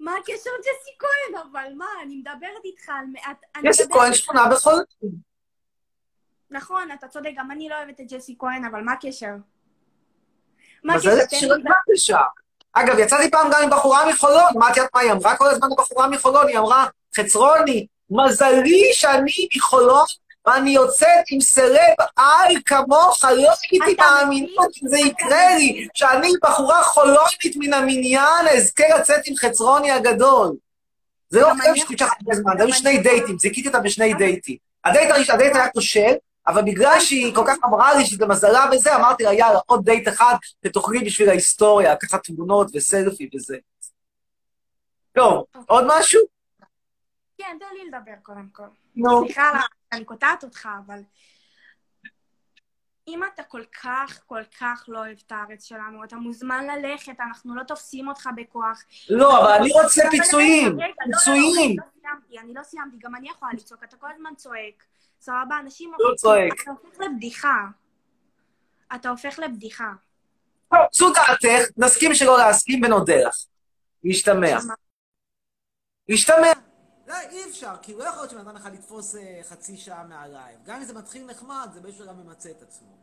מה 0.00 0.12
הקשר 0.20 0.50
ג'סי 0.60 0.90
כהן? 0.98 1.42
אבל 1.42 1.72
מה, 1.76 1.86
אני 2.02 2.16
מדברת 2.16 2.64
איתך 2.64 2.88
על 2.88 3.04
מעט... 3.12 3.64
ג'סי 3.64 3.82
כהן 3.92 4.14
שכונה 4.14 4.48
בחולון. 4.48 4.82
נכון, 6.50 6.88
אתה 6.98 7.08
צודק, 7.08 7.30
גם 7.36 7.50
אני 7.50 7.68
לא 7.68 7.74
אוהבת 7.74 8.00
את 8.00 8.06
ג'סי 8.12 8.36
כהן, 8.38 8.64
אבל 8.64 8.80
מה 8.80 8.92
הקשר? 8.92 9.32
מה 10.84 10.96
מזל 10.96 11.20
הקשר? 11.20 12.16
אגב, 12.72 12.98
יצאתי 12.98 13.30
פעם 13.30 13.50
גם 13.52 13.62
עם 13.62 13.70
בחורה 13.70 14.08
מחולון, 14.08 14.52
מה 14.54 14.70
את 14.70 14.76
יודעת 14.76 14.94
מה 14.94 15.00
היא 15.00 15.12
אמרה 15.12 15.36
כל 15.36 15.46
הזמן 15.46 15.68
לבחורה 15.70 16.08
מחולון? 16.08 16.48
היא 16.48 16.58
אמרה, 16.58 16.86
חצרוני, 17.16 17.86
מזלי 18.10 18.90
שאני 18.92 19.48
מחולון 19.56 20.04
ואני 20.48 20.70
יוצאת 20.70 21.24
עם 21.30 21.40
סלב 21.40 21.94
על 22.16 22.54
כמוך, 22.66 23.24
לא 23.24 23.50
הייתי 23.70 23.94
מאמינה 24.00 24.46
מבין? 24.48 24.72
שזה 24.72 24.98
יקרה 24.98 25.56
לי? 25.56 25.88
שאני 25.94 26.32
בחורה 26.42 26.82
חולונית 26.82 27.56
מן 27.56 27.74
המניין, 27.74 28.48
אזכה 28.56 28.84
לצאת 28.98 29.20
עם 29.26 29.36
חצרוני 29.36 29.90
הגדול. 29.90 30.56
זה 31.30 31.40
לא 31.40 31.48
שתמשך 31.62 31.90
יכולה- 31.90 32.10
הרבה 32.20 32.34
זמן, 32.34 32.60
היו 32.60 32.74
שני 32.74 32.98
דייטים, 32.98 33.38
זיכיתי 33.38 33.68
אותה 33.68 33.80
בשני 33.80 34.14
דייטים. 34.14 34.56
הדייט 34.84 35.10
היה 35.56 35.70
כושל, 35.70 36.12
אבל 36.46 36.62
בגלל 36.62 37.00
שהיא 37.00 37.34
כל 37.34 37.44
כך 37.46 37.56
אמרה 37.64 37.94
לי 37.94 38.06
שזה 38.06 38.26
מזלה 38.26 38.64
וזה, 38.72 38.96
אמרתי 38.96 39.22
לה, 39.22 39.32
יאללה, 39.34 39.58
עוד 39.66 39.84
דייט 39.84 40.08
אחד, 40.08 40.34
ותוכלי 40.64 40.98
בשביל 41.04 41.28
ההיסטוריה, 41.28 41.92
לקחת 41.92 42.24
תמונות 42.24 42.70
וסלפי 42.74 43.30
וזה. 43.34 43.56
טוב, 45.12 45.44
עוד 45.66 45.84
משהו? 45.88 46.20
כן, 47.38 47.56
תן 47.60 47.66
לי 47.78 47.84
לדבר 47.88 48.12
קודם 48.22 48.46
כל. 48.52 48.62
נו. 48.96 49.22
סליחה, 49.24 49.48
על 49.48 49.56
אני 49.92 50.04
קוטעת 50.04 50.44
אותך, 50.44 50.68
אבל... 50.86 51.00
אם 53.08 53.20
אתה 53.34 53.42
כל 53.42 53.62
כך, 53.82 54.20
כל 54.26 54.42
כך 54.60 54.84
לא 54.88 54.98
אוהב 54.98 55.16
את 55.26 55.32
הארץ 55.32 55.64
שלנו, 55.64 56.04
אתה 56.04 56.16
מוזמן 56.16 56.66
ללכת, 56.66 57.20
אנחנו 57.20 57.54
לא 57.54 57.62
תופסים 57.62 58.08
אותך 58.08 58.28
בכוח. 58.36 58.82
לא, 59.10 59.40
אבל 59.40 59.52
אני 59.52 59.72
רוצה 59.72 60.02
פיצויים, 60.10 60.78
לא, 60.78 60.86
לא, 60.86 60.92
לא, 61.06 61.16
פיצויים. 61.18 61.70
אני 61.70 61.76
לא 61.76 62.00
סיימתי, 62.00 62.38
אני 62.38 62.54
לא 62.54 62.62
סיימתי, 62.62 62.96
גם 63.00 63.14
אני 63.14 63.28
יכולה 63.30 63.52
לצעוק, 63.52 63.84
אתה 63.84 63.96
כל 63.96 64.06
הזמן 64.14 64.34
צועק. 64.36 64.84
סבבה, 65.20 65.58
אנשים... 65.60 65.92
לא 65.98 66.14
צועק. 66.14 66.52
אתה 66.62 66.70
הופך 66.70 67.00
לבדיחה. 67.00 67.66
אתה 68.94 69.08
הופך 69.08 69.38
לבדיחה. 69.38 69.92
זו 70.92 71.12
דעתך, 71.12 71.70
נסכים 71.76 72.14
שלא 72.14 72.38
להסכים 72.38 72.84
ונודה 72.84 73.16
לך. 73.28 73.34
להשתמע. 74.04 74.58
להשתמע. 76.08 76.67
לא, 77.08 77.14
אי 77.30 77.44
אפשר, 77.44 77.74
כי 77.82 77.94
לא 77.94 78.04
יכול 78.04 78.18
להיות 78.18 78.30
שבן 78.30 78.48
אדם 78.48 78.56
אחד 78.56 78.74
יתפוס 78.74 79.16
אה, 79.16 79.40
חצי 79.42 79.76
שעה 79.76 80.04
מהלייב. 80.04 80.60
גם 80.64 80.76
אם 80.80 80.84
זה 80.84 80.94
מתחיל 80.94 81.26
נחמד, 81.26 81.70
זה 81.74 81.80
באיזשהו 81.80 82.04
שלב 82.04 82.16
ממצה 82.16 82.50
את 82.50 82.62
עצמו. 82.62 82.96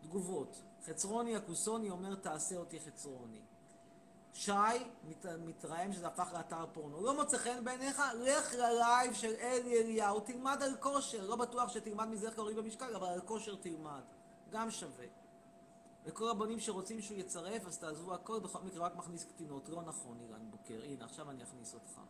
תגובות. 0.00 0.62
חצרוני 0.86 1.36
הכוסוני 1.36 1.90
אומר 1.90 2.14
תעשה 2.14 2.56
אותי 2.56 2.80
חצרוני. 2.80 3.40
שי 4.34 4.52
מת, 5.04 5.26
מתרעם 5.26 5.92
שזה 5.92 6.06
הפך 6.06 6.28
לאתר 6.32 6.66
פורנו. 6.72 7.00
לא 7.00 7.14
מוצא 7.14 7.38
חן 7.38 7.64
בעיניך? 7.64 8.02
לך 8.20 8.54
ללייב 8.54 9.14
של 9.14 9.34
אלי 9.40 9.80
אליהו, 9.82 10.20
תלמד 10.20 10.62
על 10.62 10.76
כושר. 10.80 11.26
לא 11.26 11.36
בטוח 11.36 11.68
שתלמד 11.68 12.08
מזה 12.08 12.26
איך 12.26 12.38
להוריד 12.38 12.56
במשקל, 12.56 12.96
אבל 12.96 13.06
על 13.06 13.20
כושר 13.20 13.54
תלמד. 13.54 14.02
גם 14.50 14.70
שווה. 14.70 15.06
לכל 16.06 16.30
הבנים 16.30 16.60
שרוצים 16.60 17.00
שהוא 17.00 17.18
יצרף, 17.18 17.66
אז 17.66 17.78
תעזבו 17.78 18.14
הכל, 18.14 18.40
בכל 18.40 18.58
מקרה 18.62 18.86
רק 18.86 18.96
מכניס 18.96 19.24
קטינות. 19.24 19.68
לא 19.68 19.82
נכון, 19.82 20.20
אילן 20.20 20.50
בוקר. 20.50 20.80
הנה, 20.84 21.04
עכשיו 21.04 21.30
אני 21.30 21.42
אכניס 21.42 21.74
אותך. 21.74 22.00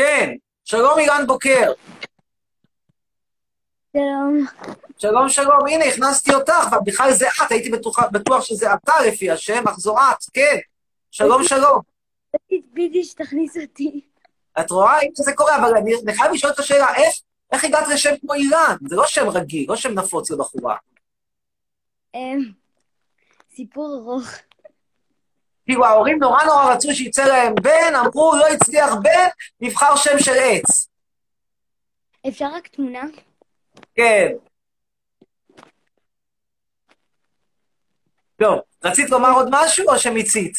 כן, 0.00 0.34
שלום 0.64 0.98
אילן 0.98 1.24
בוקר. 1.26 1.72
שלום. 3.92 4.46
שלום 4.98 5.28
שלום, 5.28 5.66
הנה 5.70 5.84
הכנסתי 5.84 6.34
אותך, 6.34 6.76
ובכלל 6.80 7.12
זה 7.12 7.28
את, 7.28 7.50
הייתי 7.50 7.70
בטוח, 7.70 7.98
בטוח 8.12 8.44
שזה 8.44 8.74
אתה 8.74 8.92
לפי 9.06 9.30
השם, 9.30 9.68
אך 9.68 9.78
זו 9.78 9.96
את, 9.98 10.24
כן. 10.32 10.56
שלום 11.10 11.44
שלום. 11.44 11.80
ציפיתי 12.48 13.04
שתכניס 13.04 13.56
אותי. 13.56 14.00
את 14.60 14.70
רואה? 14.70 14.98
הנה 14.98 15.10
זה 15.14 15.32
קורה, 15.32 15.56
אבל 15.56 15.76
אני, 15.76 15.92
אני 16.04 16.14
חייב 16.14 16.32
לשאול 16.32 16.52
את 16.52 16.58
השאלה, 16.58 16.94
איך, 16.96 17.14
איך 17.52 17.64
הגעת 17.64 17.88
לשם 17.88 18.14
כמו 18.20 18.34
אילן? 18.34 18.76
זה 18.88 18.96
לא 18.96 19.06
שם 19.06 19.28
רגיל, 19.28 19.66
לא 19.68 19.76
שם 19.76 19.98
נפוץ 19.98 20.30
לבחורה. 20.30 20.76
אמ, 22.14 22.38
סיפור 23.54 23.94
ארוך. 23.94 24.28
כאילו 25.70 25.84
ההורים 25.84 26.18
נורא 26.18 26.44
נורא 26.44 26.74
רצו 26.74 26.94
שיצא 26.94 27.24
להם 27.24 27.54
בן, 27.54 27.94
אמרו, 27.94 28.34
לא 28.36 28.46
הצליח 28.48 28.94
בן, 29.02 29.28
נבחר 29.60 29.96
שם 29.96 30.18
של 30.18 30.32
עץ. 30.42 30.88
אפשר 32.28 32.46
רק 32.54 32.68
תמונה? 32.68 33.04
כן. 33.94 34.32
טוב, 38.36 38.58
רצית 38.84 39.10
לומר 39.10 39.30
עוד 39.30 39.48
משהו 39.50 39.88
או 39.88 39.98
שמיצית? 39.98 40.56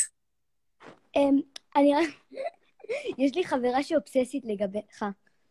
אמ, 1.16 1.40
אני 1.76 1.96
רק... 1.96 2.10
יש 3.18 3.36
לי 3.36 3.44
חברה 3.46 3.84
שאובססית 3.84 4.44
לגביך. 4.46 5.06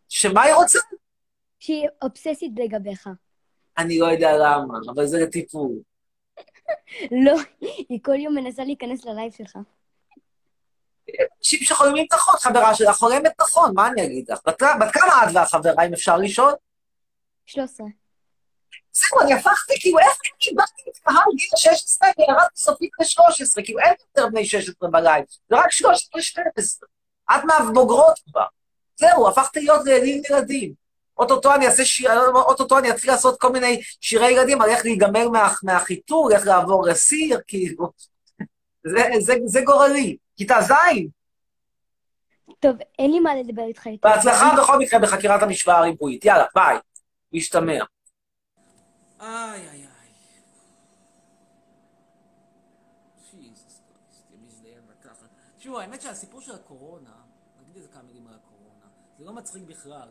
שמה 0.09 0.43
היא 0.43 0.55
רוצה? 0.55 0.79
שהיא 1.59 1.89
אובססית 2.03 2.53
לגביך. 2.57 3.09
אני 3.79 3.99
לא 3.99 4.07
יודע 4.07 4.31
למה, 4.39 4.79
אבל 4.95 5.07
זה 5.07 5.27
טיפול. 5.33 5.73
לא, 7.25 7.37
היא 7.61 7.99
כל 8.03 8.15
יום 8.15 8.35
מנסה 8.35 8.65
להיכנס 8.65 9.05
ללייב 9.05 9.33
שלך. 9.33 9.59
אנשים 11.39 11.61
שחולמים 11.63 12.07
נכון, 12.13 12.35
חברה 12.39 12.75
שלך 12.75 12.97
חולמת 12.97 13.33
נכון, 13.41 13.73
מה 13.75 13.89
אני 13.89 14.07
אגיד 14.07 14.31
לך? 14.31 14.39
בת 14.47 14.59
כמה 14.59 15.25
את 15.25 15.35
והחברה, 15.35 15.87
אם 15.87 15.93
אפשר 15.93 16.17
לשאול? 16.17 16.53
13. 17.47 17.87
זהו, 18.93 19.21
אני 19.21 19.35
הפכתי, 19.35 19.81
כאילו, 19.81 19.99
איך 19.99 20.19
קיבלתי 20.39 20.83
את 20.89 20.99
קהל 20.99 21.15
גיל 21.37 21.49
16 21.57 22.09
וירדתי 22.19 22.57
סופית 22.57 22.91
ל-13, 23.01 23.63
כאילו, 23.65 23.81
אין 23.81 23.95
יותר 24.17 24.29
בני 24.29 24.45
16 24.47 24.91
בלייב, 24.91 25.25
זה 25.49 25.57
רק 25.57 25.71
13-12. 25.71 26.87
את 27.35 27.45
מהבוגרות 27.45 28.19
כבר. 28.31 28.47
זהו, 28.97 29.29
הפכתי 29.29 29.61
להיות 29.61 29.85
לילדים 29.85 30.23
ילדים. 30.31 30.80
אוטוטו 31.21 31.55
אני 31.55 31.67
אעשה 31.67 31.85
שיר, 31.85 32.11
אוטוטו 32.35 32.79
אני 32.79 32.91
אתחיל 32.91 33.11
לעשות 33.11 33.41
כל 33.41 33.53
מיני 33.53 33.81
שירי 34.01 34.31
ילדים 34.31 34.63
על 34.63 34.69
איך 34.69 34.85
להיגמר 34.85 35.29
מה, 35.29 35.53
מהחיתור, 35.63 36.33
איך 36.33 36.47
לעבור 36.47 36.87
לסיר, 36.87 37.41
כאילו. 37.47 37.91
זה, 38.87 39.03
זה, 39.19 39.35
זה 39.45 39.61
גורלי. 39.61 40.17
כיתה 40.37 40.61
ז', 40.61 40.73
טוב, 42.61 42.77
אין 42.99 43.11
לי 43.11 43.21
מה 43.21 43.35
לדבר 43.35 43.63
איתך 43.63 43.87
יותר. 43.87 44.09
בהצלחה 44.09 44.57
בכל 44.63 44.79
מקרה 44.79 45.01
בחקירת 45.01 45.43
המשוואה 45.43 45.79
הריבועית. 45.79 46.25
יאללה, 46.25 46.45
ביי. 46.55 46.77
להשתמע. 47.33 47.73
איי, 49.21 49.29
איי, 49.29 49.69
איי. 49.69 49.87
תשמעו, 55.59 55.81
האמת 55.81 56.03
שהסיפור 56.03 56.41
של 56.41 56.55
הקורונה, 56.55 57.11
נגיד 57.61 57.77
איזה 57.77 57.89
כמה 57.89 58.03
מילים 58.03 58.27
על 58.27 58.35
הקורונה, 58.35 58.87
זה 59.19 59.25
לא 59.25 59.33
מצחיק 59.33 59.63
בכלל. 59.63 60.09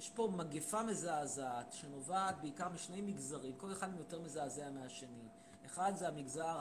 יש 0.00 0.10
פה 0.10 0.28
מגפה 0.36 0.82
מזעזעת 0.82 1.72
שנובעת 1.72 2.40
בעיקר 2.40 2.68
משני 2.68 3.00
מגזרים, 3.00 3.52
כל 3.56 3.72
אחד 3.72 3.88
יותר 3.98 4.20
מזעזע 4.20 4.70
מהשני. 4.70 5.28
אחד 5.66 5.92
זה 5.96 6.08
המגזר 6.08 6.56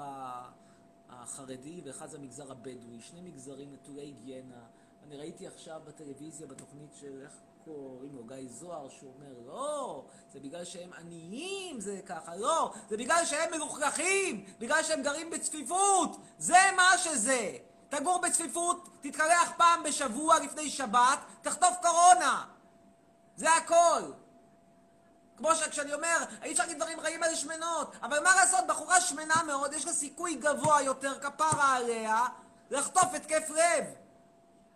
החרדי 1.09 1.81
ואחד 1.85 2.09
זה 2.09 2.17
המגזר 2.17 2.51
הבדואי, 2.51 3.01
שני 3.01 3.21
מגזרים 3.21 3.73
נטולי 3.73 4.01
היגיינה. 4.01 4.63
אני 5.03 5.17
ראיתי 5.17 5.47
עכשיו 5.47 5.81
בטלוויזיה, 5.85 6.47
בתוכנית 6.47 6.89
של, 6.99 7.21
איך 7.21 7.31
קוראים 7.65 8.15
לו, 8.15 8.23
גיא 8.23 8.49
זוהר, 8.49 8.89
שהוא 8.89 9.13
אומר, 9.15 9.33
לא, 9.47 10.05
זה 10.33 10.39
בגלל 10.39 10.65
שהם 10.65 10.93
עניים, 10.93 11.79
זה 11.79 12.01
ככה, 12.05 12.35
לא, 12.35 12.73
זה 12.89 12.97
בגלל 12.97 13.25
שהם 13.25 13.51
מלוכלכים, 13.51 14.45
בגלל 14.59 14.83
שהם 14.83 15.01
גרים 15.01 15.29
בצפיפות, 15.29 16.17
זה 16.37 16.59
מה 16.75 16.97
שזה. 16.97 17.57
תגור 17.89 18.21
בצפיפות, 18.21 18.89
תתקלח 19.01 19.51
פעם 19.57 19.83
בשבוע 19.83 20.39
לפני 20.39 20.69
שבת, 20.69 21.19
תחטוף 21.41 21.75
קורונה. 21.81 22.58
זה 23.39 23.53
הכל. 23.53 24.01
כמו 25.37 25.55
שכשאני 25.55 25.93
אומר, 25.93 26.17
אי 26.43 26.51
אפשר 26.51 26.63
להגיד 26.63 26.77
דברים 26.77 26.99
רעים 26.99 27.23
על 27.23 27.35
שמנות, 27.35 27.95
אבל 28.01 28.23
מה 28.23 28.35
לעשות, 28.35 28.59
בחורה 28.67 29.01
שמנה 29.01 29.43
מאוד, 29.47 29.73
יש 29.73 29.85
לה 29.85 29.93
סיכוי 29.93 30.35
גבוה 30.35 30.81
יותר, 30.81 31.19
כפרה 31.19 31.75
עליה, 31.75 32.25
לחטוף 32.69 33.13
התקף 33.13 33.49
לב. 33.49 33.85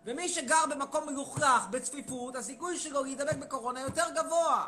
ומי 0.06 0.30
שגר 0.30 0.66
במקום 0.70 1.06
מלוכלך, 1.06 1.68
בצפיפות, 1.72 2.36
הסיכוי 2.36 2.80
שלו 2.80 3.04
להידבק 3.04 3.36
בקורונה 3.36 3.82
יותר 3.82 4.06
גבוה. 4.16 4.68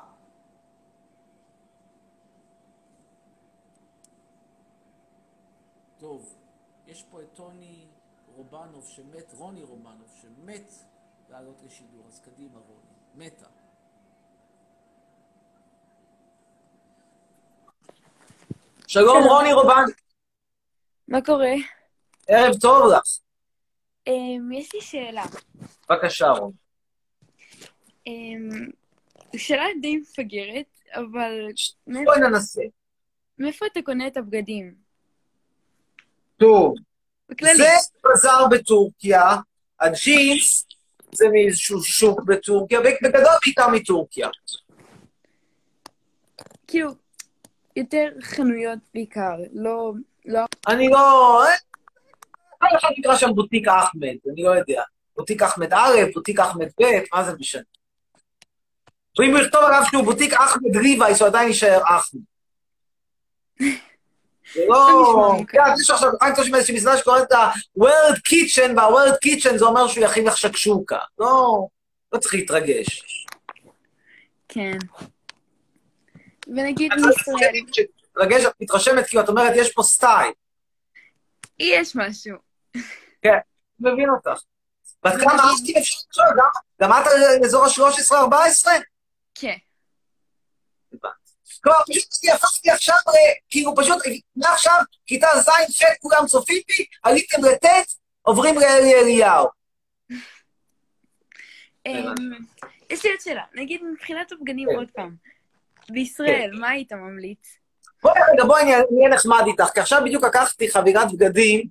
טוב, 5.98 6.34
יש 6.88 7.04
פה 7.04 7.22
את 7.22 7.28
טוני 7.34 7.88
רובנוב 8.36 8.88
שמת, 8.88 9.34
רוני 9.34 9.64
רובנוב 9.64 10.10
שמת 10.22 10.74
לעלות 11.30 11.56
לשידור, 11.66 12.04
אז 12.08 12.20
קדימה 12.20 12.60
רוני, 12.60 13.26
מתה. 13.28 13.65
שלום, 18.88 19.24
רוני 19.24 19.54
רובן. 19.54 19.84
מה 21.08 21.22
קורה? 21.22 21.54
ערב 22.28 22.54
טוב 22.62 22.92
לך. 22.94 23.04
אמ, 24.08 24.52
יש 24.52 24.74
לי 24.74 24.82
שאלה. 24.82 25.24
בבקשה, 25.90 26.28
רוני. 26.30 26.54
אמ, 28.08 28.50
שאלה 29.38 29.64
די 29.82 29.98
מפגרת, 29.98 30.80
אבל 30.94 31.48
בואי 31.88 32.20
ננסה. 32.20 32.62
מאיפה 33.38 33.66
אתה 33.66 33.80
קונה 33.82 34.08
את 34.08 34.18
הבגדים? 34.18 34.76
טוב, 36.38 36.76
בכללי. 37.30 37.58
זה 37.58 37.70
בזאר 38.14 38.48
בטורקיה, 38.52 39.36
הג'ינס 39.80 40.68
זה 41.12 41.26
מאיזשהו 41.32 41.84
שוק 41.84 42.24
בטורקיה, 42.24 42.80
בגדול 42.82 43.24
בעיקר 43.46 43.68
מטורקיה. 43.68 44.30
כאילו, 46.68 46.92
יותר 47.76 48.08
חנויות 48.22 48.80
בעיקר, 48.94 49.36
לא... 49.54 49.92
לא... 50.26 50.42
אני 50.68 50.90
לא... 50.90 51.44
אה, 51.46 51.56
כל 52.60 52.78
אחד 52.78 52.90
נקרא 52.98 53.16
שם 53.16 53.30
בוטיק 53.36 53.68
אחמד, 53.68 54.16
אני 54.34 54.44
לא 54.44 54.50
יודע. 54.50 54.84
בוטיק 55.16 55.42
אחמד 55.42 55.74
א', 55.74 55.96
בוטיק 56.14 56.40
אחמד 56.40 56.68
ב', 56.82 56.84
מה 57.14 57.24
זה 57.24 57.32
משנה? 57.40 57.62
ואם 59.20 59.32
הוא 59.32 59.40
יכתוב 59.40 59.64
עליו 59.64 59.82
שהוא 59.92 60.04
בוטיק 60.04 60.34
אחמד 60.34 60.78
ריבייס, 60.78 61.22
הוא 61.22 61.28
עדיין 61.28 61.48
יישאר 61.48 61.82
אחמד. 61.84 62.22
זה 64.54 64.66
לא... 64.68 65.36
כן, 65.48 65.60
יש 65.82 65.90
עכשיו 65.90 66.12
רק 66.22 66.36
תושבים 66.36 66.56
איזושהי 66.56 66.76
מסעדה 66.76 66.98
שקוראת 66.98 67.32
לה 67.32 67.52
World 67.80 68.18
Kitchen, 68.18 68.72
וה-World 68.76 69.18
Kitchen 69.26 69.58
זה 69.58 69.66
אומר 69.66 69.88
שהוא 69.88 70.06
יכין 70.06 70.26
לך 70.26 70.38
שקשוקה. 70.38 71.00
לא, 71.20 71.68
לא 72.14 72.20
צריך 72.20 72.34
להתרגש. 72.34 73.04
כן. 74.48 74.78
ונגיד 76.48 76.92
מישראל, 76.94 77.52
מתרגש, 78.16 78.46
את 78.46 78.54
מתרשמת, 78.62 79.06
כי 79.08 79.20
את 79.20 79.30
אומרת, 79.30 79.54
יש 79.56 79.74
פה 79.74 79.84
סטייל. 79.84 80.32
יש 81.60 81.96
משהו. 81.96 82.36
אני 83.26 83.32
מבין 83.80 84.10
אותך. 84.10 84.42
בת 85.06 85.14
כמה 85.22 85.34
אם 85.34 85.78
אפשר 85.80 85.96
לשאול? 86.12 86.28
גם- 86.38 86.92
את 87.02 87.08
על 87.08 87.44
אזור 87.46 87.66
ה-13-14? 87.66 88.70
כן. 89.36 89.56
כלומר, 91.64 91.80
פשוט 91.90 92.10
הפכתי 92.34 92.72
עכשיו, 92.72 92.96
ל- 93.08 93.34
כאילו 93.50 93.76
פשוט, 93.76 94.02
מעכשיו, 94.36 94.80
כיתה 95.06 95.28
ז', 95.42 95.50
ח', 95.50 95.84
כולם 96.02 96.26
צופים 96.28 96.62
בי, 96.68 96.86
עליתם 97.04 97.38
לט', 97.46 97.66
עוברים 98.22 98.56
לאלי 98.56 98.94
אליהו. 98.96 99.48
אמ, 101.86 102.14
יש 102.90 103.06
לי 103.06 103.12
עוד 103.12 103.20
שאלה. 103.20 103.44
נגיד 103.54 103.82
מבחינת 103.84 104.32
הבגדים 104.32 104.70
עוד 104.70 104.88
פעם. 104.96 105.16
בישראל, 105.92 106.52
מה 106.60 106.70
היית 106.70 106.94
ממליץ? 106.94 107.58
בואי 108.04 108.20
רגע, 108.34 108.44
בואי 108.44 108.62
אני 108.62 108.72
אהיה 108.74 109.16
נחמד 109.16 109.44
איתך, 109.48 109.70
כי 109.74 109.80
עכשיו 109.80 110.02
בדיוק 110.06 110.24
לקחתי 110.24 110.70
חבירת 110.70 111.12
בגדים, 111.14 111.68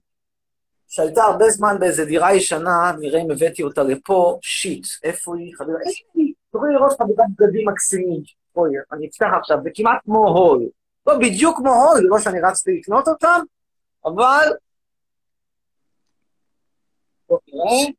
שהייתה 0.88 1.22
הרבה 1.22 1.50
זמן 1.50 1.76
באיזה 1.80 2.04
דירה 2.04 2.34
ישנה, 2.34 2.92
נראה 3.00 3.20
אם 3.20 3.30
הבאתי 3.30 3.62
אותה 3.62 3.82
לפה, 3.82 4.38
שיט, 4.42 4.86
איפה 5.02 5.36
היא? 5.36 5.54
היא, 6.14 6.32
תוכלי 6.52 6.74
לראות 6.74 6.92
חבירת 6.92 7.26
בגדים 7.38 7.68
מקסימים. 7.68 8.22
בואי, 8.54 8.72
אני 8.92 9.08
אפתח 9.08 9.26
עכשיו, 9.40 9.58
זה 9.62 9.70
כמעט 9.74 9.98
כמו 10.04 10.28
הול. 10.28 10.68
לא 11.06 11.18
בדיוק 11.18 11.56
כמו 11.56 11.70
הול, 11.74 11.96
זה 11.96 12.02
לא 12.08 12.18
שאני 12.18 12.40
רצתי 12.40 12.70
לקנות 12.78 13.08
אותם, 13.08 13.40
אבל... 14.04 14.48
בואי 17.28 17.40
נראה. 17.48 17.92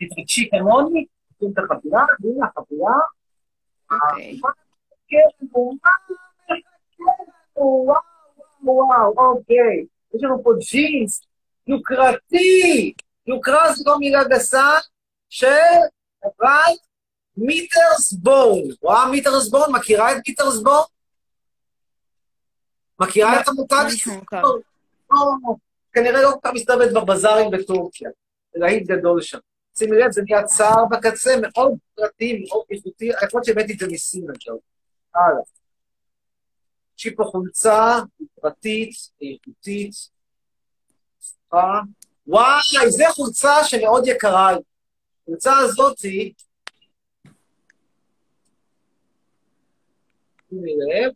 תתרגשי 0.00 0.48
כמוני, 0.50 1.06
תשים 1.36 1.52
את 1.52 1.58
החבירה, 1.58 2.04
הנה 2.24 2.46
החבירה. 2.46 2.94
אוקיי. 3.90 4.40
וואו, 7.56 8.00
וואו, 8.62 9.12
וואו, 9.16 9.32
אוקיי. 9.36 9.86
יש 10.14 10.22
לנו 10.22 10.42
פה 10.42 10.50
ג'ינס 10.70 11.22
יוקרתי. 11.66 12.92
יוקרה 13.26 13.72
זו 13.72 13.84
לא 13.86 13.98
מילה 13.98 14.24
גסה 14.24 14.68
של 15.28 15.46
אבל 16.24 16.72
מיטרסבורן. 17.36 18.70
רואה 18.82 19.10
מיטרסבורן? 19.10 19.72
מכירה 19.72 20.12
את 20.12 20.16
מיטרסבורן? 20.28 20.82
מכירה 23.00 23.40
את 23.40 23.48
המותג? 23.48 23.76
לא 23.82 23.86
נשמע 23.86 24.14
מוכר. 24.14 24.42
לא, 25.10 25.18
כנראה 25.92 26.22
לא 26.22 26.30
כל 26.30 26.38
כך 26.42 26.50
מסתובבת 26.54 26.92
בבזארים 26.92 27.50
בטורקיה. 27.50 28.10
להיט 28.54 28.86
גדול 28.86 29.22
שם. 29.22 29.38
שימי 29.78 29.96
לב, 29.96 30.10
זה 30.10 30.22
נהיה 30.22 30.44
צער 30.44 30.84
בקצה, 30.90 31.30
מאוד 31.42 31.78
פרטי, 31.94 32.44
מאוד 32.48 32.64
איכותי. 32.70 33.04
יכול 33.04 33.28
להיות 33.32 33.44
שהבאתי 33.44 33.72
את 33.72 33.78
זה 33.78 33.86
מסין 33.90 34.30
עכשיו. 34.30 34.54
הלאה. 35.14 35.42
יש 36.98 37.08
פה 37.16 37.24
חולצה 37.24 37.96
פרטית, 38.40 38.90
איכותית. 39.22 39.92
סליחה. 41.20 41.80
וואי, 42.26 42.90
זו 42.90 43.04
חולצה 43.10 43.64
שמאוד 43.64 44.06
יקרה 44.06 44.52
לי. 44.52 44.58
החולצה 45.22 45.52
הזאתי, 45.58 46.34
שימי 50.48 50.72
לב, 50.72 51.12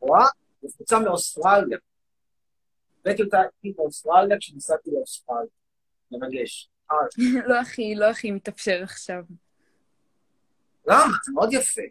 רואה? 0.00 0.24
זו 0.62 0.68
חולצה 0.76 0.98
מאוסטרליה. 0.98 1.78
הבאתי 3.00 3.22
אותה 3.22 3.38
איתי 3.42 3.74
מאוסטרליה 3.78 4.38
כשנסעתי 4.38 4.90
לאוסטרליה. 4.90 5.65
מרגש. 6.10 6.70
לא 7.46 7.60
הכי, 7.60 7.94
לא 7.94 8.10
הכי 8.10 8.30
מתאפשר 8.30 8.80
עכשיו. 8.82 9.22
למה? 10.86 11.12
זה 11.24 11.32
מאוד 11.32 11.52
יפה. 11.52 11.82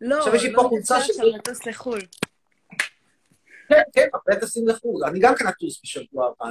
לא, 0.00 0.18
עכשיו 0.18 0.34
יש 0.34 0.42
לי 0.42 0.54
פה 0.54 0.62
לא 0.62 0.68
חולצה 0.68 0.96
נצא 0.96 1.06
שלי. 1.06 1.14
עכשיו 1.14 1.26
לטוס 1.26 1.66
לחו"ל. 1.66 2.00
כן, 3.68 3.82
כן, 3.92 4.08
הרבה 4.14 4.40
טסים 4.40 4.68
לחו"ל. 4.68 5.04
אני 5.04 5.20
גם 5.20 5.34
כן 5.34 5.46
אטוס 5.46 5.80
בשבוע 5.82 6.26
הבא. 6.26 6.50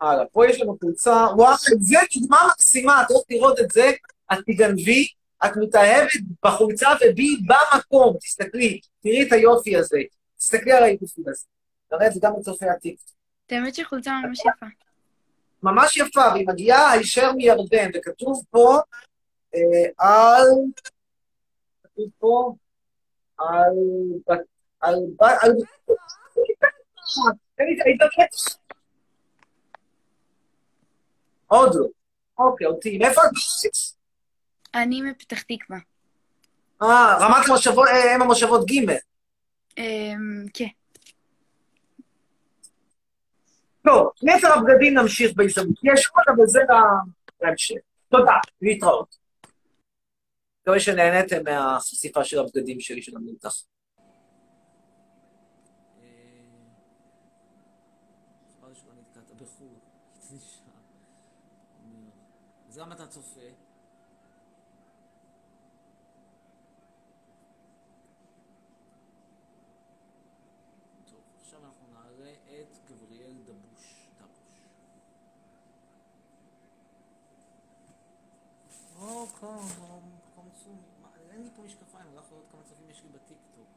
הלאה, 0.00 0.26
פה 0.26 0.46
יש 0.46 0.60
לנו 0.60 0.78
חולצה, 0.80 1.26
וואו, 1.36 1.56
זה 1.80 1.98
דוגמה 2.14 2.38
מקסימה, 2.50 3.02
את 3.02 3.10
הולכת 3.10 3.30
לראות 3.30 3.60
את 3.60 3.70
זה, 3.70 3.90
את 4.32 4.38
תגנבי, 4.46 5.08
את 5.46 5.50
מתאהבת 5.56 6.10
בחולצה 6.44 6.88
ובי 7.00 7.36
במקום, 7.46 8.16
תסתכלי, 8.16 8.80
תראי 9.02 9.26
את 9.26 9.32
היופי 9.32 9.76
הזה, 9.76 9.98
תסתכלי 10.36 10.72
על 10.72 10.84
היופי 10.84 11.22
הזה. 11.26 11.46
נראה 11.92 12.06
את 12.06 12.12
זה 12.12 12.20
גם 12.22 12.32
לצופי 12.38 12.68
עתיק. 12.68 13.00
את 13.46 13.52
האמת 13.52 13.74
שחולצה 13.74 14.12
ממש 14.24 14.38
יפה. 14.40 14.66
ממש 15.62 15.96
יפה, 15.96 16.28
והיא 16.32 16.46
מגיעה 16.48 16.90
הישר 16.90 17.32
מירדן, 17.32 17.90
וכתוב 17.94 18.42
פה 18.50 18.78
אה, 19.54 19.60
על... 19.98 20.46
כתוב 21.84 22.10
פה 22.18 22.54
על... 23.38 23.74
על... 24.80 24.94
על... 25.20 25.52
עוד 31.46 31.74
לא. 31.74 31.86
אוקיי, 32.38 32.66
אותי. 32.66 32.98
מאיפה 32.98 33.20
את? 33.20 33.76
אני 34.74 35.02
מפתח 35.02 35.42
תקווה. 35.42 35.78
אה, 36.82 37.16
רמת 37.20 37.48
המושבות, 37.48 37.88
אה, 37.88 38.16
אם 38.16 38.22
המושבות 38.22 38.66
ג'. 38.66 38.90
אמ, 39.78 40.46
כן. 40.54 40.77
טוב, 43.84 44.10
נצר 44.22 44.48
הבגדים 44.52 44.98
נמשיך 44.98 45.32
בהזדמנות. 45.36 45.76
יש 45.84 46.06
עוד, 46.14 46.24
אבל 46.36 46.46
זה 46.46 46.60
להמשך. 47.40 47.76
תודה, 48.08 48.34
להתראות. 48.62 49.18
מקווה 50.62 50.80
שנהניתם 50.80 51.44
מהחשיפה 51.44 52.24
של 52.24 52.38
הבגדים 52.38 52.80
שלי, 52.80 53.02
של 53.02 53.16
המלתח. 53.16 53.54
חבל 58.60 58.74
שלא 58.74 58.92
נתקעת 59.00 59.42
בחו"ל, 59.42 59.74
חצי 60.16 60.36
שעה. 60.38 60.64
אומר, 61.84 62.10
אז 62.68 62.78
למה 62.78 62.94
אתה 62.94 63.06
צופה? 63.06 63.40
טוב, 71.10 71.20
עכשיו 71.40 71.60
אנחנו 71.64 71.86
נעלה 71.92 72.30
את 72.32 72.76
גבריאל 72.90 73.34
דבוש. 73.44 74.08
דבוש. 74.18 74.60
או, 79.00 79.26
כמה, 79.26 79.58
קמצו, 80.34 80.70
מה, 81.02 81.08
אין 81.30 81.42
לי 81.42 81.50
פה 81.56 81.62
משקפיים, 81.62 82.06
אני 82.06 82.14
לא 82.14 82.20
יכול 82.20 82.36
לראות 82.36 82.50
כמה 82.52 82.60
צופים 82.62 82.90
יש 82.90 83.02
לי 83.02 83.08
בטיקטוק. 83.08 83.68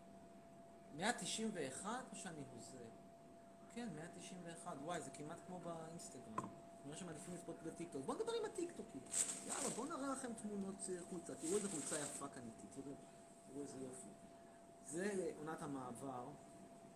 191 0.97 1.89
או 2.11 2.15
שאני 2.15 2.43
הוזה? 2.53 2.77
כן, 3.73 3.89
191. 3.95 4.77
וואי, 4.83 5.01
זה 5.01 5.09
כמעט 5.09 5.37
כמו 5.47 5.59
באינסטגרם. 5.59 6.47
נראה 6.85 6.97
שמעדיפים 6.97 7.33
לצפות 7.33 7.63
בטיקטוק. 7.63 8.05
בואו 8.05 8.17
נדבר 8.17 8.33
עם 8.39 8.45
הטיקטוקים. 8.45 9.01
יאללה, 9.47 9.69
בואו 9.75 9.87
נראה 9.87 10.11
לכם 10.11 10.33
תמונות 10.33 10.75
אה, 10.89 10.95
חולצה. 11.09 11.35
תראו 11.35 11.55
איזה 11.55 11.69
חולצה 11.69 11.99
יפה 11.99 12.27
קניתי. 12.27 12.67
תראו, 12.75 12.95
תראו 13.47 13.61
איזה 13.61 13.77
יופי. 13.77 14.09
זה 14.85 15.31
עונת 15.37 15.61
המעבר. 15.61 16.27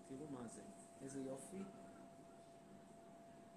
תראו 0.07 0.27
מה 0.31 0.47
זה. 0.47 0.61
איזה 1.01 1.19
יופי. 1.19 1.63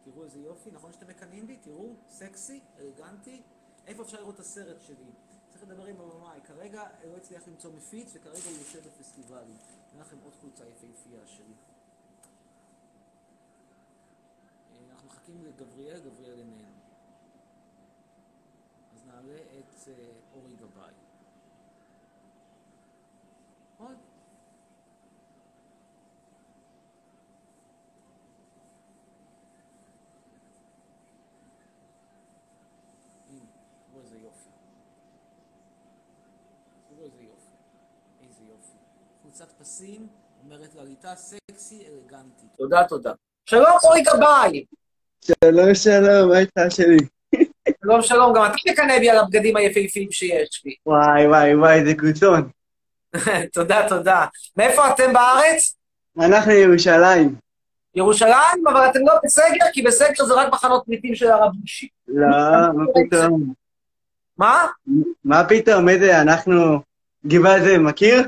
תראו 0.04 0.24
איזה 0.24 0.40
יופי. 0.40 0.70
נכון 0.70 0.92
שאתם 0.92 1.08
מקנאים 1.08 1.46
בי? 1.46 1.56
תראו, 1.56 1.94
סקסי, 2.08 2.60
אלגנטי. 2.78 3.42
איפה 3.86 4.02
אפשר 4.02 4.20
לראות 4.20 4.34
את 4.34 4.40
הסרט 4.40 4.80
שלי? 4.80 5.10
צריך 5.50 5.62
לדבר 5.62 5.84
עם 5.84 6.00
הבמאי. 6.00 6.40
כרגע 6.44 6.82
לא 7.04 7.16
הצליח 7.16 7.48
למצוא 7.48 7.72
מפיץ, 7.72 8.10
וכרגע 8.14 8.48
הוא 8.48 8.58
יושב 8.58 8.80
בפסטיבלים. 8.88 9.56
נראה 9.92 10.06
לכם 10.06 10.16
עוד 10.24 10.34
חולצה 10.40 10.64
יפהפייה 10.66 11.26
שלי. 11.26 11.54
אה, 14.72 14.76
אנחנו 14.90 15.06
מחכים 15.08 15.44
לגבריאל, 15.44 16.00
גבריאל 16.00 16.38
איננו. 16.38 16.78
אז 18.94 19.06
נעלה 19.06 19.36
את 19.58 19.88
אה, 19.88 19.94
אורי 20.34 20.56
גבאי. 20.56 20.92
עוד. 23.78 23.96
הנה, 33.28 33.44
תראו 33.86 34.00
איזה 34.00 34.18
יופי. 34.18 34.50
תראו 36.88 37.04
איזה 37.04 37.22
יופי. 37.22 37.52
איזה 38.20 38.44
יופי. 38.44 38.78
חולצת 39.28 39.52
פסים, 39.60 40.06
אומרת 40.44 40.74
לליטה 40.74 41.14
סקסי, 41.14 41.74
אלגנטית. 41.74 42.48
תודה, 42.58 42.84
תודה. 42.84 43.12
שלום, 43.46 43.72
אורי 43.84 44.02
גבאי. 44.02 44.64
שלום 45.24 45.74
שלום, 45.74 46.28
מה 46.30 46.38
איתך 46.38 46.60
שלי? 46.70 46.96
שלום, 47.80 48.02
שלום. 48.02 48.32
גם 48.36 48.44
אתה 48.44 48.54
מקנא 48.70 48.98
בי 48.98 49.10
על 49.10 49.18
הבגדים 49.18 49.56
היפהפיים 49.56 50.12
שיש 50.12 50.62
לי. 50.64 50.74
וואי 50.86 51.26
וואי 51.26 51.54
וואי, 51.54 51.84
זה 51.84 51.94
קבוצון. 51.94 52.48
תודה, 53.54 53.88
תודה. 53.88 54.26
מאיפה 54.56 54.90
אתם 54.90 55.12
בארץ? 55.12 55.76
אנחנו 56.20 56.52
ירושלים. 56.52 57.34
ירושלים, 57.94 58.66
אבל 58.66 58.90
אתם 58.90 59.00
לא 59.06 59.14
בסגר, 59.24 59.66
כי 59.72 59.82
בסגר 59.82 60.24
זה 60.24 60.34
רק 60.34 60.52
מחנות 60.52 60.84
פליטים 60.86 61.14
של 61.14 61.30
הרב 61.30 61.52
בושי. 61.60 61.88
לא, 62.08 62.26
מה 62.74 62.84
פתאום? 62.94 63.52
מה? 64.38 64.66
מה 65.24 65.44
פתאום, 65.48 65.88
איזה, 65.88 66.20
אנחנו... 66.20 66.80
גבעת 67.26 67.62
זאב, 67.62 67.78
מכיר? 67.78 68.22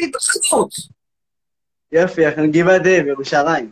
התרחבות. 0.00 0.70
יופי, 1.92 2.26
אנחנו 2.26 2.42
גבעת 2.50 2.84
זאב, 2.84 3.06
ירושלים. 3.06 3.70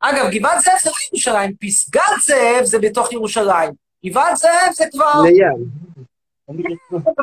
אגב, 0.00 0.26
גבעת 0.30 0.60
זאב 0.62 0.74
זה 0.82 0.90
לא 0.90 0.94
ירושלים, 1.12 1.52
פסגת 1.60 2.02
זאב 2.26 2.64
זה 2.64 2.78
בתוך 2.78 3.12
ירושלים. 3.12 3.70
גבעת 4.06 4.36
זאב 4.36 4.72
זה 4.74 4.84
כבר... 4.92 5.12
ליד. 5.24 5.68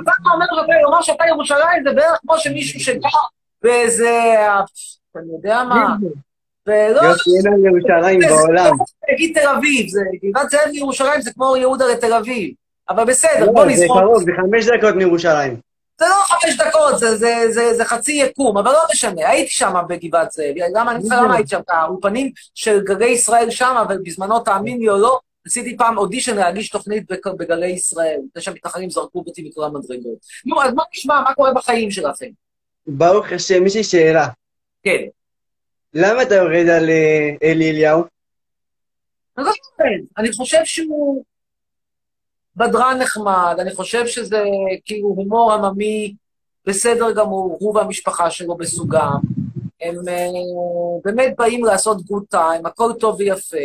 אתה 0.04 0.12
אומר, 0.34 0.46
לומר 0.84 1.02
שאתה 1.02 1.24
ירושלים 1.28 1.84
זה 1.84 1.94
בערך 1.96 2.18
כמו 2.22 2.38
שמישהו 2.38 2.80
שגר 2.80 3.10
באיזה... 3.62 4.36
אני 5.16 5.32
יודע 5.34 5.64
מה. 5.64 5.96
יופי, 6.68 7.30
אין 7.38 7.54
על 7.54 7.66
ירושלים 7.66 8.22
זה- 8.22 8.28
בעולם. 8.28 8.78
זה- 8.78 9.14
נגיד 9.14 9.40
תל 9.40 9.48
אביב, 9.48 9.90
זה- 9.90 10.00
גבעת 10.24 10.50
זאב 10.50 10.68
לירושלים 10.72 11.22
זה 11.22 11.34
כמו 11.34 11.58
יהודה 11.58 11.86
לתל 11.88 12.14
אביב. 12.14 12.54
אבל 12.90 13.06
בסדר, 13.06 13.46
לא, 13.46 13.52
בוא 13.52 13.66
זה 13.66 13.72
נזרוק. 13.72 14.00
קרוב, 14.00 14.24
זה 14.24 14.32
חמש 14.42 14.66
דקות 14.66 14.96
מירושלים. 14.96 15.60
חמש 16.44 16.58
דקות, 16.58 17.00
זה, 17.00 17.16
זה, 17.16 17.46
זה, 17.50 17.74
זה 17.74 17.86
חצי 17.86 18.12
יקום, 18.12 18.58
אבל 18.58 18.72
לא 18.72 18.84
משנה, 18.94 19.30
הייתי 19.30 19.52
שם 19.52 19.74
בגבעת 19.90 20.32
זאב, 20.32 20.56
למה 20.76 20.92
אני 20.92 21.04
למה 21.10 21.36
הייתי 21.36 21.50
שם? 21.50 21.62
האולפנים 21.70 22.32
של 22.54 22.84
גלי 22.84 23.10
ישראל 23.10 23.50
שם, 23.50 23.76
אבל 23.88 23.98
בזמנו, 24.04 24.40
תאמין 24.40 24.80
לי 24.80 24.90
או 24.90 24.98
לא, 24.98 25.20
עשיתי 25.48 25.78
פעם 25.78 25.98
אודישן 25.98 26.36
להגיש 26.36 26.70
תוכנית 26.70 27.12
בגלי 27.38 27.68
ישראל, 27.68 28.20
זה 28.36 28.42
שהמתנחלים 28.42 28.90
זרקו 28.90 29.24
אותי 29.28 29.50
מכל 29.50 29.64
המדרגות. 29.64 30.18
נו, 30.46 30.64
אז 30.64 30.74
בוא 30.74 30.84
נשמע, 30.94 31.22
מה 31.22 31.34
קורה 31.34 31.54
בחיים 31.54 31.92
שלכם? 31.92 32.30
ברוך 32.88 33.32
השם, 33.32 33.66
יש 33.66 33.76
לי 33.76 33.84
שאלה. 33.84 34.28
כן. 34.84 35.04
למה 35.94 36.22
אתה 36.22 36.36
יורד 36.36 36.70
על 36.70 36.90
אה, 36.90 37.30
אלי 37.44 37.70
אליהו? 37.70 38.04
אני 39.38 39.46
לא 39.46 39.52
יודע, 39.80 39.96
אני 40.18 40.32
חושב 40.32 40.60
שהוא 40.66 41.24
בדרן 42.56 42.98
נחמד, 43.02 43.56
אני 43.60 43.76
חושב 43.76 44.08
שזה 44.08 44.44
כאילו 44.86 45.08
הומור 45.08 45.54
עממי 45.54 46.14
בסדר 46.66 47.12
גמור, 47.12 47.58
הוא 47.60 47.76
והמשפחה 47.76 48.32
שלו 48.32 48.56
בסוגם. 48.56 49.18
הם 49.82 49.96
uh, 49.96 51.02
באמת 51.04 51.34
באים 51.38 51.66
לעשות 51.66 52.06
גוד 52.06 52.24
טיים, 52.30 52.66
הכל 52.66 52.92
טוב 53.00 53.16
ויפה. 53.20 53.58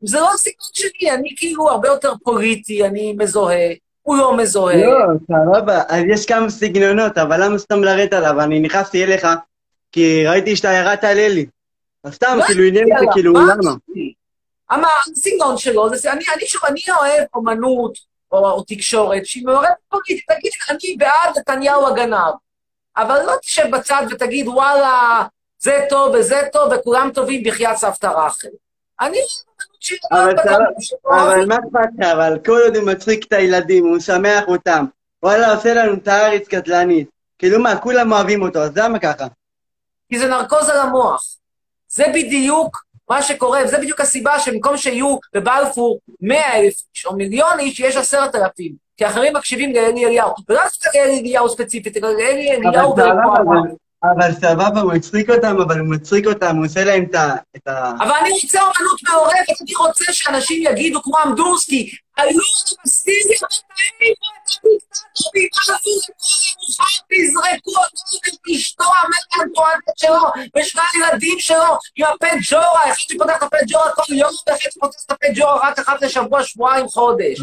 זה 0.00 0.20
לא 0.20 0.30
הסיכון 0.34 0.68
שלי, 0.72 1.10
אני 1.10 1.34
כאילו 1.36 1.70
הרבה 1.70 1.88
יותר 1.88 2.12
פוליטי, 2.24 2.84
אני 2.84 3.16
מזוהה, 3.18 3.68
הוא 4.02 4.16
לא 4.16 4.36
מזוהה. 4.36 4.86
לא, 4.86 4.98
סבבה, 5.26 5.82
אז 5.88 6.02
יש 6.08 6.26
כמה 6.26 6.50
סגנונות, 6.50 7.18
אבל 7.18 7.44
למה 7.44 7.58
סתם 7.58 7.84
לרדת 7.84 8.12
עליו? 8.12 8.40
אני 8.40 8.60
נכנסתי 8.60 9.04
אליך, 9.04 9.26
כי 9.92 10.26
ראיתי 10.26 10.56
שאתה 10.56 10.68
ירדת 10.68 11.04
על 11.04 11.18
אלי. 11.18 11.46
אז 12.04 12.14
סתם, 12.14 12.36
לא 12.38 12.44
כאילו, 12.44 12.64
עניין 12.64 12.86
אותי, 12.92 13.06
כאילו, 13.12 13.32
מה 13.32 13.40
למה? 13.40 13.74
אמר, 14.72 14.88
הסגנון 15.12 15.58
שלו, 15.58 15.88
אני 16.68 16.82
אוהב 16.98 17.24
אומנות 17.34 17.98
או, 18.32 18.50
או 18.50 18.62
תקשורת 18.62 19.26
שהיא 19.26 19.46
מעורבת 19.46 19.68
פוליטית. 19.88 20.24
תגיד, 20.28 20.52
אני 20.70 20.96
בעד 20.98 21.38
נתניהו 21.38 21.86
הגנב, 21.86 22.34
אבל 22.96 23.22
לא 23.26 23.32
תשב 23.42 23.66
בצד 23.72 24.02
ותגיד, 24.10 24.48
וואלה, 24.48 25.26
זה 25.58 25.86
טוב 25.88 26.14
וזה 26.14 26.40
טוב 26.52 26.72
וכולם 26.72 27.10
טובים 27.14 27.42
בחייאת 27.44 27.76
סבתא 27.76 28.06
רחל. 28.06 28.48
אני... 29.00 29.18
אבל 30.12 30.26
לא 30.26 30.32
בגלל 30.32 30.58
שלא 30.80 30.98
אבל. 31.10 31.46
מה 31.46 31.54
אכפת 31.54 31.88
לך? 31.98 32.06
אבל 32.06 32.38
כל 32.46 32.60
עוד 32.64 32.76
הוא 32.76 32.86
מצחיק 32.86 33.26
את 33.26 33.32
הילדים, 33.32 33.86
הוא 33.86 33.96
משמח 33.96 34.44
אותם. 34.48 34.84
וואלה, 35.22 35.54
עושה 35.54 35.74
לנו 35.74 35.94
את 35.94 36.08
הארץ 36.08 36.48
קטלנית. 36.48 37.08
כאילו 37.38 37.58
מה, 37.58 37.80
כולם 37.80 38.12
אוהבים 38.12 38.42
אותו, 38.42 38.58
אז 38.58 38.76
למה 38.76 38.98
ככה? 38.98 39.26
כי 40.08 40.18
זה 40.18 40.26
נרקוז 40.28 40.68
על 40.68 40.78
המוח. 40.78 41.24
זה 41.88 42.04
בדיוק 42.14 42.85
מה 43.10 43.22
שקורה, 43.22 43.60
וזה 43.64 43.78
בדיוק 43.78 44.00
הסיבה 44.00 44.38
שבמקום 44.38 44.76
שיהיו 44.76 45.16
בבלפור 45.34 45.98
100 46.20 46.54
אלף 46.56 46.74
איש 46.94 47.06
או 47.06 47.16
מיליון 47.16 47.58
איש, 47.58 47.80
יש 47.80 47.96
עשרת 47.96 48.34
אלפים. 48.34 48.72
כי 48.96 49.06
אחרים 49.06 49.36
מקשיבים 49.36 49.72
לאלי 49.74 50.06
אליהו. 50.06 50.30
ולא 50.48 50.60
דווקא 50.64 50.98
לאלי 50.98 51.20
אליהו 51.20 51.48
ספציפית, 51.48 51.96
אלא 51.96 52.08
לאלי 52.12 52.50
אליהו 52.52 52.96
ולפועלה. 52.96 53.60
אבל- 54.04 54.32
סבבה, 54.32 54.80
הוא 54.80 54.92
מצחיק 54.92 55.30
אותם, 55.30 55.56
אבל 55.60 55.78
הוא 55.78 55.88
מצחיק 55.88 56.26
אותם, 56.26 56.56
הוא 56.56 56.66
עושה 56.66 56.84
להם 56.84 57.04
את 57.10 57.14
ה... 57.14 57.34
אבל 58.00 58.12
אני 58.20 58.30
רוצה 58.42 58.60
אומנות 58.60 59.00
מעורבת, 59.08 59.60
אני 59.62 59.74
רוצה 59.78 60.04
שאנשים 60.12 60.62
יגידו 60.62 61.02
כמו 61.02 61.14
אמדורסקי, 61.26 61.90
היו 62.16 62.38
מפסידים 62.84 63.36
את 63.36 63.42
האיפה, 63.42 64.26
את 64.36 65.26
הדיקטטור, 65.28 65.76
ויזרקו 67.10 67.70
אותו 67.70 68.16
ואת 68.24 68.56
אשתו 68.56 68.84
המטנטואנטית 68.84 69.96
שלו, 69.96 70.22
ושני 70.56 70.82
הילדים 70.94 71.38
שלו, 71.38 71.78
עם 71.96 72.06
הפה 72.14 72.26
ג'ורה, 72.50 72.84
אחד 72.84 72.94
שפותח 72.96 73.36
את 73.36 73.42
הפה 73.42 73.56
ג'ורה 73.66 73.92
כל 73.92 74.12
יום, 74.12 74.30
ואחד 74.46 74.70
שפותח 74.70 74.98
את 75.06 75.10
הפה 75.10 75.26
ג'ורה 75.34 75.68
רק 75.68 75.78
אחת 75.78 76.02
לשבוע, 76.02 76.44
שבועיים, 76.44 76.88
חודש. 76.88 77.40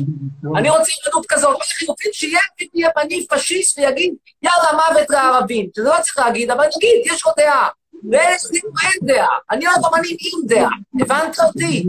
אני 0.56 0.70
רוצה 0.70 0.92
אומנות 1.06 1.26
כזאת, 1.30 1.58
לחילופין 1.62 2.12
שיהיה 2.14 2.40
ימני 2.74 3.28
פשיסט 3.28 3.80
ויגיד, 3.80 4.14
יאללה, 4.42 4.72
מוות 4.74 5.10
לערבים. 5.10 5.70
שזה 5.76 5.90
לא 5.90 5.96
צריך 6.02 6.18
להגיד, 6.18 6.52
אבל 6.52 6.66
נגיד, 6.76 7.14
יש 7.14 7.26
לו 7.26 7.32
דעה. 7.38 7.70
ואצלנו 8.12 8.70
אין 8.84 9.08
דעה. 9.16 9.38
אני 9.52 9.68
אוהב 9.68 9.86
אמנים 9.86 10.18
עם 10.20 10.48
דעה. 10.48 10.70
הבנת 11.02 11.40
אותי? 11.40 11.86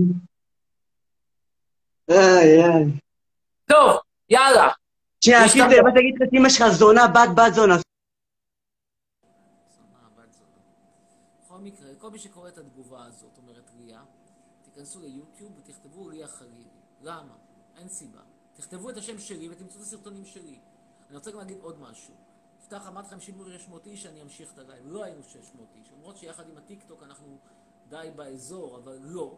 איי, 2.11 2.63
איי. 2.63 2.85
טוב, 3.69 3.99
יאללה. 4.31 4.69
שנייה, 5.25 5.39
גם- 5.79 5.85
מה 5.85 5.91
תגיד 5.91 6.15
לך, 6.21 6.29
אמא 6.33 6.49
שלך 6.49 6.69
זונה, 6.69 7.09
בת 7.09 7.29
בת 7.37 7.55
זונה. 7.55 7.75
בכל 11.45 11.59
מקרה, 11.59 11.89
כל 11.99 12.11
מי 12.11 12.19
שקורא 12.19 12.49
את 12.49 12.59
התגובה 12.59 13.05
הזאת, 13.05 13.39
אומרת 13.39 13.71
ליה, 13.79 14.03
תיכנסו 14.65 15.01
ליוטיוב 15.01 15.53
ותכתבו 15.59 16.11
ליה 16.11 16.29
חלילי. 16.29 16.65
למה? 17.03 17.35
אין 17.79 17.89
סיבה. 17.89 18.21
תכתבו 18.57 18.91
את 18.91 18.97
השם 18.97 19.19
שלי 19.19 19.49
ותמצאו 19.49 19.77
את 19.81 19.87
הסרטונים 19.87 20.25
שלי. 20.25 20.59
אני 21.09 21.17
רוצה 21.17 21.31
גם 21.31 21.39
להגיד 21.39 21.59
עוד 21.61 21.81
משהו. 21.81 22.15
יפתח 22.61 22.89
אמרתי 22.89 23.07
לכם 23.09 23.21
שימו 23.21 23.45
600 23.45 23.87
איש, 23.87 24.07
אני 24.07 24.23
אמשיך 24.23 24.53
את 24.53 24.59
הלייב. 24.59 24.85
לא 24.87 25.05
היינו 25.05 25.23
600 25.23 25.69
איש. 25.77 25.89
למרות 25.99 26.17
שיחד 26.17 26.49
עם 26.51 26.57
הטיקטוק 26.59 27.03
אנחנו 27.03 27.39
די 27.89 28.11
באזור, 28.17 28.77
אבל 28.77 28.99
לא. 29.03 29.37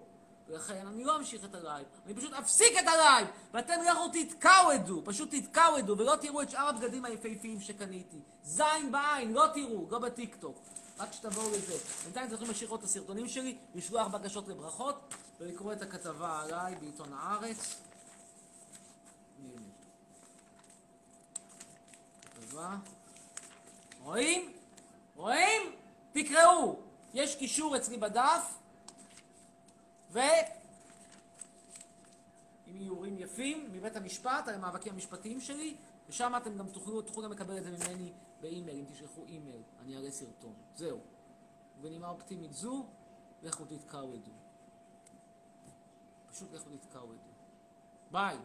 ולכן 0.48 0.86
אני 0.86 1.04
לא 1.04 1.16
אמשיך 1.16 1.44
את 1.44 1.54
הלייב, 1.54 1.86
אני 2.06 2.14
פשוט 2.14 2.32
אפסיק 2.32 2.72
את 2.78 2.86
הלייב! 2.86 3.28
ואתם 3.54 3.74
לכו 3.90 4.08
תתקעוודו, 4.12 5.02
פשוט 5.04 5.34
תתקעוודו, 5.34 5.98
ולא 5.98 6.16
תראו 6.20 6.42
את 6.42 6.50
שאר 6.50 6.68
הבגדים 6.68 7.04
היפהפיים 7.04 7.60
שקניתי. 7.60 8.20
זין 8.44 8.92
בעין, 8.92 9.32
לא 9.32 9.46
תראו, 9.54 9.86
לא 9.90 9.98
בטיקטוק. 9.98 10.56
רק 10.98 11.12
שתבואו 11.12 11.50
לזה. 11.50 11.74
בינתיים 12.04 12.26
אתם 12.26 12.34
יכולים 12.34 12.52
להשאיר 12.52 12.74
את 12.74 12.82
הסרטונים 12.82 13.28
שלי, 13.28 13.56
לשלוח 13.74 14.06
בקשות 14.06 14.48
לברכות, 14.48 15.14
ולקרוא 15.40 15.72
את 15.72 15.82
הכתבה 15.82 16.40
עליי 16.40 16.74
בעיתון 16.74 17.12
הארץ. 17.12 17.76
רואים? 24.02 24.52
רואים? 25.16 25.62
תקראו. 26.12 26.76
יש 27.14 27.36
קישור 27.36 27.76
אצלי 27.76 27.96
בדף. 27.96 28.54
עם 32.66 32.80
איורים 32.80 33.18
יפים 33.18 33.68
מבית 33.72 33.96
המשפט 33.96 34.48
על 34.48 34.54
המאבקים 34.54 34.92
המשפטיים 34.92 35.40
שלי, 35.40 35.76
ושם 36.08 36.32
אתם 36.36 36.58
גם 36.58 36.68
תוכלו, 36.68 37.02
תוכלו 37.02 37.22
גם 37.22 37.32
לקבל 37.32 37.58
את 37.58 37.64
זה 37.64 37.70
ממני 37.70 38.12
באימייל, 38.40 38.78
אם 38.78 38.84
תשלחו 38.92 39.24
אימייל, 39.24 39.62
אני 39.80 39.96
אעלה 39.96 40.10
סרטון. 40.10 40.54
זהו. 40.74 41.00
ובנימה 41.78 42.08
אופטימית 42.08 42.52
זו, 42.52 42.86
לכו 43.42 43.64
תתקעוודו. 43.64 44.30
פשוט 46.32 46.52
לכו 46.52 46.70
תתקעוודו. 46.70 47.30
ביי. 48.10 48.36